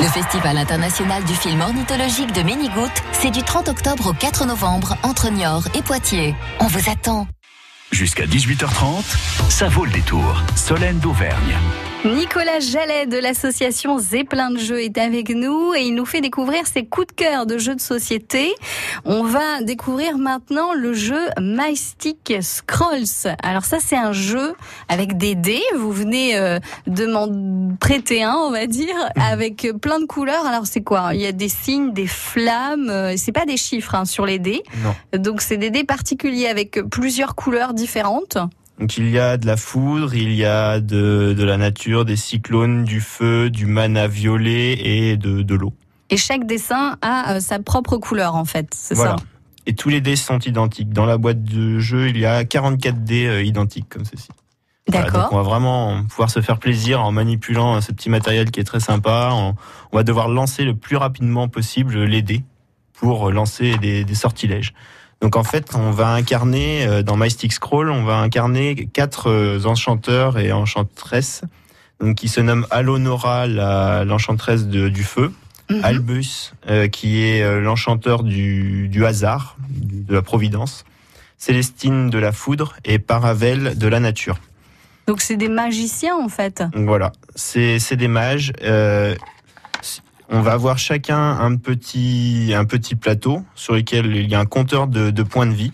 Le 0.00 0.08
Festival 0.08 0.58
international 0.58 1.22
du 1.25 1.34
film 1.34 1.61
ornithologique 1.61 2.32
de 2.32 2.42
Minigoutte, 2.42 3.02
c'est 3.12 3.30
du 3.30 3.42
30 3.42 3.68
octobre 3.68 4.08
au 4.08 4.12
4 4.12 4.46
novembre 4.46 4.96
entre 5.02 5.30
Niort 5.30 5.64
et 5.75 5.82
Poitiers. 5.82 6.34
On 6.61 6.66
vous 6.66 6.90
attend. 6.90 7.26
Jusqu'à 7.92 8.25
18h30, 8.25 9.04
ça 9.49 9.68
vaut 9.68 9.84
le 9.84 9.92
détour. 9.92 10.42
Solène 10.56 10.99
d'Auvergne. 10.99 11.56
Nicolas 12.04 12.59
Jallet 12.59 13.06
de 13.06 13.16
l'association 13.16 13.97
Zeppelin 13.99 14.50
de 14.50 14.59
Jeux 14.59 14.82
est 14.82 14.99
avec 14.99 15.28
nous 15.30 15.73
et 15.73 15.82
il 15.82 15.94
nous 15.94 16.04
fait 16.04 16.21
découvrir 16.21 16.66
ses 16.66 16.85
coups 16.85 17.06
de 17.06 17.12
cœur 17.12 17.47
de 17.47 17.59
jeux 17.59 17.76
de 17.76 17.80
société. 17.80 18.52
On 19.04 19.23
va 19.23 19.62
découvrir 19.62 20.18
maintenant 20.18 20.75
le 20.75 20.94
jeu 20.94 21.21
My 21.40 21.76
Stick 21.76 22.35
Scrolls. 22.40 23.37
Alors 23.44 23.64
ça 23.64 23.78
c'est 23.78 23.97
un 23.97 24.12
jeu 24.12 24.54
avec 24.88 25.16
des 25.16 25.37
dés. 25.37 25.62
Vous 25.76 25.92
venez 25.92 26.37
euh, 26.37 26.59
de 26.88 27.06
m'en 27.06 27.28
prêter 27.78 28.25
un, 28.25 28.35
on 28.35 28.50
va 28.50 28.66
dire, 28.66 28.97
avec 29.16 29.68
plein 29.80 30.00
de 30.00 30.06
couleurs. 30.06 30.44
Alors 30.44 30.66
c'est 30.66 30.82
quoi 30.82 31.11
Il 31.14 31.21
y 31.21 31.26
a 31.26 31.32
des 31.32 31.49
signes, 31.49 31.92
des 31.92 32.09
flammes. 32.09 32.90
euh, 32.90 33.14
C'est 33.16 33.30
pas 33.32 33.47
des 33.47 33.56
chiffres 33.56 33.94
hein, 33.94 34.06
sur 34.06 34.26
les 34.26 34.40
dés. 34.40 34.64
Non. 34.82 35.18
Donc 35.21 35.40
c'est 35.40 35.56
des 35.56 35.71
dés 35.71 35.85
particuliers 35.85 36.49
avec 36.49 36.80
plusieurs 36.90 37.37
couleurs 37.37 37.75
différentes. 37.75 38.38
Donc 38.79 38.97
il 38.97 39.09
y 39.11 39.19
a 39.19 39.37
de 39.37 39.47
la 39.47 39.57
foudre, 39.57 40.14
il 40.14 40.33
y 40.33 40.45
a 40.45 40.81
de, 40.81 41.35
de 41.37 41.45
la 41.45 41.57
nature, 41.57 42.05
des 42.05 42.17
cyclones, 42.17 42.85
du 42.85 43.00
feu, 43.00 43.50
du 43.50 43.67
mana 43.67 44.09
violet 44.09 44.73
et 44.81 45.17
de, 45.17 45.43
de 45.43 45.55
l'eau. 45.55 45.73
Et 46.11 46.17
chaque 46.17 46.47
dessin 46.47 46.97
a 47.00 47.35
euh, 47.35 47.41
sa 47.41 47.59
propre 47.59 47.97
couleur 47.97 48.35
en 48.35 48.45
fait. 48.45 48.69
C'est 48.75 48.95
Voilà. 48.95 49.17
ça? 49.19 49.25
Et 49.67 49.75
tous 49.75 49.88
les 49.88 50.00
dés 50.00 50.17
sont 50.17 50.41
identiques. 50.41 50.91
Dans 50.93 51.07
la 51.07 51.17
boîte 51.19 51.45
de 51.45 51.79
jeu, 51.79 52.09
il 52.09 52.19
y 52.19 52.26
a 52.26 52.45
44 52.45 53.05
dés 53.05 53.26
euh, 53.26 53.43
identiques 53.43 53.88
comme 53.88 54.05
ceci. 54.05 54.29
Voilà, 54.88 55.05
D'accord. 55.07 55.23
donc 55.23 55.33
on 55.33 55.37
va 55.37 55.42
vraiment 55.42 56.03
pouvoir 56.09 56.29
se 56.31 56.40
faire 56.40 56.59
plaisir 56.59 57.01
en 57.05 57.12
manipulant 57.12 57.77
euh, 57.77 57.81
ce 57.81 57.92
petit 57.92 58.11
matériel 58.11 58.51
qui 58.51 58.59
est 58.59 58.64
très 58.64 58.81
sympa. 58.81 59.31
On, 59.33 59.55
on 59.92 59.96
va 59.96 60.03
devoir 60.03 60.29
lancer 60.29 60.64
le 60.64 60.75
plus 60.75 60.96
rapidement 60.96 61.46
possible 61.49 62.03
les 62.03 62.23
dés 62.23 62.42
pour 62.94 63.31
lancer 63.31 63.77
des, 63.79 64.05
des 64.05 64.14
sortilèges. 64.14 64.75
Donc 65.22 65.37
en 65.37 65.44
fait, 65.44 65.70
on 65.74 65.92
va 65.92 66.08
incarner 66.08 66.85
euh, 66.85 67.02
dans 67.02 67.16
My 67.16 67.30
Stick 67.30 67.52
Scroll, 67.52 67.90
on 67.90 68.02
va 68.04 68.16
incarner 68.16 68.88
quatre 68.92 69.30
euh, 69.30 69.64
enchanteurs 69.64 70.37
et 70.38 70.50
enchantresses, 70.52 71.42
donc 72.00 72.16
qui 72.16 72.28
se 72.28 72.40
nomment 72.40 72.66
Alonora, 72.70 73.46
de- 74.68 74.88
du 74.88 75.04
feu, 75.04 75.32
Mhm. 75.70 75.85
Albus, 75.85 76.52
euh, 76.68 76.88
qui 76.88 77.22
est 77.22 77.40
euh, 77.42 77.61
l'enchanteur 77.61 78.24
du, 78.24 78.88
du 78.88 79.06
hasard, 79.06 79.56
de 79.70 80.12
la 80.14 80.22
providence, 80.22 80.85
Célestine 81.38 82.11
de 82.11 82.18
la 82.18 82.32
foudre 82.32 82.74
et 82.85 82.98
Paravel 82.98 83.78
de 83.78 83.87
la 83.88 84.00
nature. 84.00 84.37
Donc 85.06 85.20
c'est 85.20 85.37
des 85.37 85.48
magiciens 85.48 86.16
en 86.16 86.28
fait. 86.28 86.62
Voilà, 86.74 87.12
c'est 87.37 87.78
c'est 87.78 87.96
des 87.96 88.06
mages. 88.08 88.52
euh, 88.62 89.14
on 90.33 90.40
va 90.40 90.53
avoir 90.53 90.79
chacun 90.79 91.38
un 91.38 91.57
petit 91.57 92.53
un 92.57 92.64
petit 92.64 92.95
plateau 92.97 93.45
sur 93.55 93.75
lequel 93.75 94.16
il 94.16 94.29
y 94.29 94.35
a 94.35 94.40
un 94.40 94.47
compteur 94.47 94.87
de, 94.88 95.11
de 95.11 95.23
points 95.23 95.47
de 95.47 95.53
vie. 95.55 95.73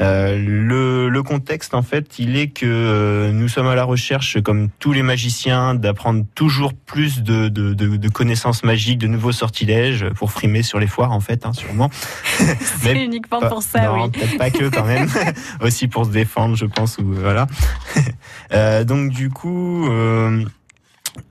Euh, 0.00 0.38
le, 0.38 1.08
le 1.08 1.22
contexte, 1.24 1.74
en 1.74 1.82
fait, 1.82 2.20
il 2.20 2.36
est 2.36 2.50
que 2.50 2.64
euh, 2.66 3.32
nous 3.32 3.48
sommes 3.48 3.66
à 3.66 3.74
la 3.74 3.82
recherche, 3.82 4.40
comme 4.42 4.68
tous 4.78 4.92
les 4.92 5.02
magiciens, 5.02 5.74
d'apprendre 5.74 6.24
toujours 6.36 6.72
plus 6.72 7.24
de, 7.24 7.48
de, 7.48 7.74
de, 7.74 7.96
de 7.96 8.08
connaissances 8.08 8.62
magiques, 8.62 8.98
de 8.98 9.08
nouveaux 9.08 9.32
sortilèges 9.32 10.08
pour 10.10 10.30
frimer 10.30 10.62
sur 10.62 10.78
les 10.78 10.86
foires, 10.86 11.10
en 11.10 11.18
fait, 11.18 11.44
hein, 11.46 11.52
sûrement. 11.52 11.90
C'est 12.38 12.94
Mais 12.94 13.04
uniquement 13.06 13.40
pas- 13.40 13.48
pour 13.48 13.60
ça, 13.64 13.86
non, 13.86 14.04
oui. 14.04 14.10
peut-être 14.12 14.38
pas 14.38 14.50
que 14.50 14.68
quand 14.68 14.84
même. 14.86 15.08
Aussi 15.62 15.88
pour 15.88 16.04
se 16.04 16.10
défendre, 16.10 16.54
je 16.54 16.66
pense. 16.66 16.98
Ou 16.98 17.14
voilà. 17.14 17.48
Euh, 18.52 18.84
donc 18.84 19.10
du 19.10 19.30
coup, 19.30 19.88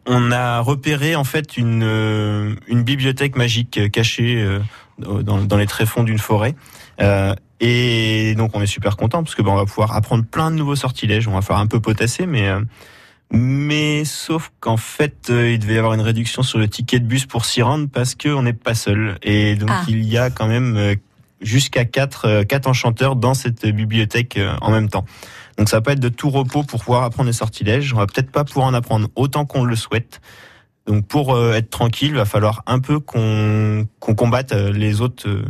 on 0.06 0.32
a 0.32 0.60
repéré 0.62 1.16
en 1.16 1.24
fait 1.24 1.58
une 1.58 1.84
euh, 1.84 2.56
une 2.68 2.84
bibliothèque 2.84 3.36
magique 3.36 3.78
euh, 3.78 3.90
cachée 3.90 4.42
euh, 4.42 4.60
dans, 5.00 5.38
dans 5.40 5.58
les 5.58 5.68
tréfonds 5.68 6.04
d'une 6.04 6.20
forêt. 6.20 6.56
Euh, 7.02 7.34
et 7.60 8.36
donc 8.36 8.52
on 8.56 8.62
est 8.62 8.68
super 8.68 8.98
content 8.98 9.24
parce 9.24 9.36
que 9.36 9.42
ben, 9.42 9.52
on 9.52 9.56
va 9.56 9.66
pouvoir 9.66 9.96
apprendre 9.96 10.24
plein 10.26 10.52
de 10.52 10.56
nouveaux 10.56 10.76
sortilèges. 10.76 11.28
On 11.28 11.34
va 11.34 11.42
faire 11.42 11.58
un 11.58 11.68
peu 11.68 11.80
potasser, 11.80 12.26
mais 12.26 12.50
mais 13.32 14.06
sauf 14.06 14.52
qu'en 14.60 14.78
fait, 14.78 15.30
il 15.30 15.60
devait 15.60 15.76
y 15.76 15.78
avoir 15.78 15.94
une 15.94 16.02
réduction 16.02 16.44
sur 16.44 16.60
le 16.60 16.68
ticket 16.70 17.00
de 17.00 17.06
bus 17.06 17.26
pour 17.26 17.46
s'y 17.46 17.62
rendre 17.62 17.90
parce 17.92 18.16
qu'on 18.16 18.44
n'est 18.44 18.54
pas 18.54 18.74
seul. 18.74 19.18
Et 19.22 19.56
donc 19.56 19.70
Ah. 19.72 19.84
il 19.88 20.04
y 20.08 20.18
a 20.18 20.30
quand 20.30 20.48
même 20.48 20.96
jusqu'à 21.42 21.84
quatre, 21.84 22.44
quatre 22.44 22.68
enchanteurs 22.68 23.16
dans 23.16 23.34
cette 23.34 23.66
bibliothèque 23.66 24.40
en 24.62 24.72
même 24.72 24.88
temps. 24.90 25.06
Donc 25.58 25.70
ça 25.70 25.78
va 25.78 25.82
pas 25.82 25.94
être 25.94 26.00
de 26.00 26.10
tout 26.10 26.30
repos 26.30 26.64
pour 26.64 26.82
pouvoir 26.84 27.04
apprendre 27.04 27.28
les 27.28 27.34
sortilèges. 27.34 27.94
On 27.94 27.98
va 27.98 28.06
peut-être 28.06 28.32
pas 28.32 28.44
pouvoir 28.44 28.68
en 28.68 28.74
apprendre 28.74 29.08
autant 29.16 29.46
qu'on 29.46 29.64
le 29.64 29.76
souhaite. 29.76 30.22
Donc 30.86 31.06
pour 31.06 31.36
euh, 31.36 31.54
être 31.54 31.70
tranquille, 31.70 32.10
il 32.10 32.16
va 32.16 32.26
falloir 32.26 32.64
un 32.68 32.80
peu 32.80 33.00
qu'on 33.00 33.88
combatte 34.00 34.54
euh, 34.54 34.72
les 34.72 35.02
autres 35.02 35.28
euh, 35.28 35.44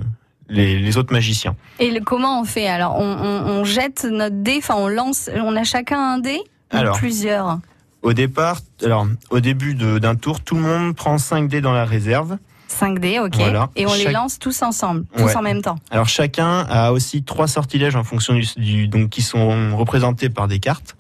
les, 0.50 0.80
les 0.80 0.98
autres 0.98 1.12
magiciens. 1.13 1.56
Et 1.80 1.91
le, 1.91 2.00
comment 2.00 2.39
on 2.41 2.46
fait 2.46 2.67
Alors? 2.67 2.98
On, 2.98 3.04
on, 3.04 3.60
on 3.60 3.63
jette 3.65 4.08
notre 4.10 4.38
dé, 4.38 4.56
enfin 4.60 4.76
on 4.78 4.88
lance, 4.88 5.30
on 5.36 5.56
a 5.58 5.63
chacun 5.63 6.00
un 6.00 6.20
dé 6.20 6.38
ou 6.74 6.78
Alors. 6.78 6.98
plusieurs? 6.98 7.60
Au 8.02 8.13
départ, 8.13 8.62
alors 8.84 9.08
au 9.30 9.39
début 9.41 9.74
d'un 9.76 10.15
tour, 10.15 10.39
tout 10.41 10.56
le 10.56 10.62
monde 10.62 10.96
prend 10.96 11.17
5 11.17 11.50
dés 11.50 11.62
dans 11.62 11.74
la 11.74 11.84
réserve. 11.84 12.38
5 12.68 13.00
dés, 13.00 13.20
ok. 13.20 13.36
Voilà. 13.36 13.70
Et 13.76 13.86
on 13.86 13.94
les 13.94 14.12
lance 14.12 14.40
tous 14.40 14.62
ensemble, 14.62 15.06
tous 15.16 15.24
Ouais. 15.24 15.36
en 15.36 15.42
même 15.42 15.62
temps. 15.62 15.78
Alors 15.90 16.08
chacun 16.10 16.60
a 16.70 16.92
aussi 16.92 17.24
trois 17.24 17.48
sortilèges 17.48 17.96
en 17.96 18.04
fonction 18.04 18.34
du, 18.34 18.46
du- 18.58 18.88
donc 18.88 19.10
qui 19.10 19.22
sont 19.22 19.76
représentés 19.78 20.30
par 20.30 20.48
des 20.48 20.60
cartes 20.60 20.96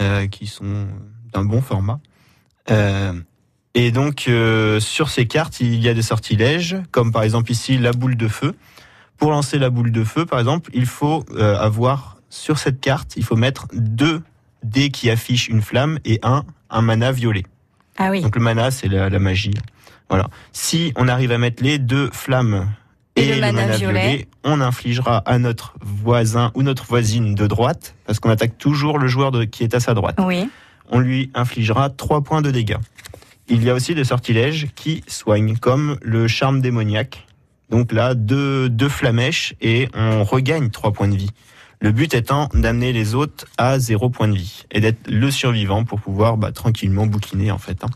euh, 0.00 0.26
qui 0.26 0.46
sont 0.46 0.86
d'un 1.32 1.44
bon 1.44 1.60
format. 1.60 2.00
Euh, 2.70 3.12
et 3.74 3.90
donc 3.90 4.24
euh, 4.28 4.80
sur 4.80 5.10
ces 5.10 5.26
cartes, 5.26 5.60
il 5.60 5.80
y 5.82 5.88
a 5.88 5.94
des 5.94 6.02
sortilèges 6.02 6.76
comme 6.90 7.12
par 7.12 7.22
exemple 7.22 7.50
ici 7.52 7.78
la 7.78 7.92
boule 7.92 8.16
de 8.16 8.28
feu. 8.28 8.54
Pour 9.18 9.30
lancer 9.30 9.58
la 9.58 9.70
boule 9.70 9.92
de 9.92 10.02
feu, 10.04 10.26
par 10.26 10.38
exemple, 10.40 10.70
il 10.74 10.86
faut 10.86 11.24
avoir 11.38 12.16
sur 12.28 12.58
cette 12.58 12.80
carte, 12.80 13.12
il 13.16 13.22
faut 13.24 13.36
mettre 13.36 13.66
deux 13.72 14.22
dés 14.64 14.90
qui 14.90 15.10
affichent 15.10 15.46
une 15.48 15.62
flamme 15.62 16.00
et 16.04 16.18
un 16.24 16.44
un 16.70 16.82
mana 16.82 17.12
violet. 17.12 17.44
Ah 17.98 18.10
oui. 18.10 18.20
Donc 18.22 18.36
le 18.36 18.42
mana, 18.42 18.70
c'est 18.70 18.88
la, 18.88 19.08
la 19.08 19.18
magie. 19.18 19.54
Voilà. 20.08 20.28
Si 20.52 20.92
on 20.96 21.08
arrive 21.08 21.32
à 21.32 21.38
mettre 21.38 21.62
les 21.62 21.78
deux 21.78 22.10
flammes 22.12 22.68
Et 23.16 23.28
et, 23.28 23.34
le 23.34 23.40
mana 23.40 23.76
violet. 23.76 24.28
on 24.44 24.60
infligera 24.60 25.18
à 25.18 25.38
notre 25.38 25.74
voisin 25.80 26.50
ou 26.54 26.62
notre 26.62 26.84
voisine 26.84 27.34
de 27.34 27.46
droite, 27.46 27.94
parce 28.06 28.18
qu'on 28.20 28.30
attaque 28.30 28.58
toujours 28.58 28.98
le 28.98 29.06
joueur 29.08 29.30
de- 29.30 29.44
qui 29.44 29.62
est 29.64 29.74
à 29.74 29.80
sa 29.80 29.94
droite. 29.94 30.16
Oui. 30.18 30.48
On 30.90 30.98
lui 30.98 31.30
infligera 31.34 31.88
3 31.90 32.22
points 32.22 32.42
de 32.42 32.50
dégâts. 32.50 32.76
Il 33.48 33.62
y 33.64 33.70
a 33.70 33.74
aussi 33.74 33.94
des 33.94 34.04
sortilèges 34.04 34.68
qui 34.74 35.02
soignent, 35.08 35.56
comme 35.56 35.98
le 36.02 36.28
charme 36.28 36.60
démoniaque. 36.60 37.26
Donc 37.70 37.92
là, 37.92 38.14
deux, 38.14 38.68
deux 38.68 38.88
flamèches 38.88 39.54
et 39.62 39.88
on 39.94 40.24
regagne 40.24 40.68
3 40.70 40.92
points 40.92 41.08
de 41.08 41.16
vie. 41.16 41.30
Le 41.82 41.90
but 41.90 42.14
étant 42.14 42.48
d'amener 42.54 42.92
les 42.92 43.16
autres 43.16 43.44
à 43.58 43.80
0 43.80 44.08
points 44.08 44.28
de 44.28 44.36
vie 44.36 44.62
et 44.70 44.80
d'être 44.80 45.10
le 45.10 45.30
survivant 45.32 45.82
pour 45.82 46.00
pouvoir 46.00 46.36
bah, 46.36 46.52
tranquillement 46.52 47.06
bouquiner 47.06 47.50
en 47.50 47.58
fait. 47.58 47.82
hein. 47.82 47.88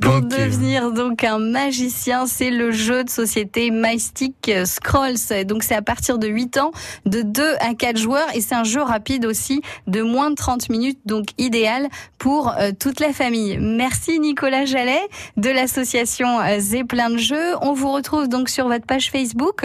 Pour 0.00 0.20
Donc, 0.20 0.32
euh, 0.32 0.46
devenir 0.46 0.90
donc 0.90 1.22
un 1.22 1.38
magicien, 1.38 2.26
c'est 2.26 2.50
le 2.50 2.72
jeu 2.72 3.04
de 3.04 3.08
société 3.08 3.70
Mystic 3.70 4.50
Scrolls. 4.64 5.44
Donc 5.46 5.62
c'est 5.62 5.76
à 5.76 5.82
partir 5.82 6.18
de 6.18 6.26
8 6.26 6.58
ans, 6.58 6.72
de 7.06 7.22
2 7.22 7.54
à 7.60 7.74
4 7.74 7.96
joueurs 7.96 8.26
et 8.34 8.40
c'est 8.40 8.56
un 8.56 8.64
jeu 8.64 8.82
rapide 8.82 9.24
aussi 9.24 9.62
de 9.86 10.02
moins 10.02 10.30
de 10.30 10.34
30 10.34 10.68
minutes, 10.68 10.98
donc 11.06 11.26
idéal 11.38 11.86
pour 12.18 12.52
euh, 12.58 12.72
toute 12.76 12.98
la 12.98 13.12
famille. 13.12 13.56
Merci 13.60 14.18
Nicolas 14.18 14.64
Jallet 14.64 15.00
de 15.36 15.50
l'association 15.50 16.40
euh, 16.40 16.58
Zeppelin 16.58 17.10
de 17.10 17.18
Jeux. 17.18 17.54
On 17.62 17.74
vous 17.74 17.92
retrouve 17.92 18.28
donc 18.28 18.48
sur 18.48 18.66
votre 18.66 18.86
page 18.86 19.12
Facebook. 19.12 19.64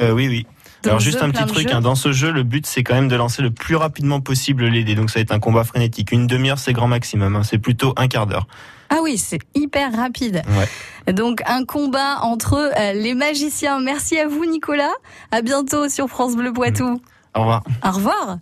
euh, 0.00 0.12
oui, 0.12 0.28
oui. 0.28 0.46
Alors 0.84 1.00
juste 1.00 1.22
un 1.22 1.30
petit 1.30 1.44
truc, 1.46 1.70
hein, 1.72 1.80
dans 1.80 1.94
ce 1.94 2.12
jeu, 2.12 2.30
le 2.30 2.42
but 2.44 2.64
c'est 2.66 2.82
quand 2.84 2.94
même 2.94 3.08
de 3.08 3.16
lancer 3.16 3.42
le 3.42 3.50
plus 3.50 3.76
rapidement 3.76 4.20
possible 4.20 4.66
les 4.66 4.84
dés. 4.84 4.94
Donc 4.94 5.10
ça 5.10 5.18
va 5.18 5.22
être 5.22 5.32
un 5.32 5.40
combat 5.40 5.64
frénétique. 5.64 6.12
Une 6.12 6.26
demi-heure 6.26 6.58
c'est 6.58 6.72
grand 6.72 6.86
maximum. 6.88 7.36
hein. 7.36 7.42
C'est 7.42 7.58
plutôt 7.58 7.92
un 7.96 8.06
quart 8.08 8.26
d'heure. 8.26 8.46
Ah 8.90 8.98
oui, 9.02 9.18
c'est 9.18 9.40
hyper 9.54 9.94
rapide. 9.94 10.42
Ouais. 11.06 11.12
Donc 11.12 11.42
un 11.46 11.64
combat 11.64 12.20
entre 12.22 12.54
euh, 12.54 12.92
les 12.94 13.14
magiciens. 13.14 13.80
Merci 13.80 14.18
à 14.18 14.28
vous 14.28 14.44
Nicolas. 14.46 14.92
À 15.30 15.42
bientôt 15.42 15.88
sur 15.88 16.08
France 16.08 16.36
Bleu 16.36 16.52
Poitou. 16.52 17.00
Au 17.34 17.40
revoir. 17.40 17.62
Au 17.84 17.90
revoir. 17.90 18.38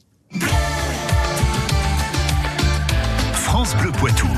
France 3.32 3.74
Bleu 3.76 3.90
Poitou. 3.92 4.28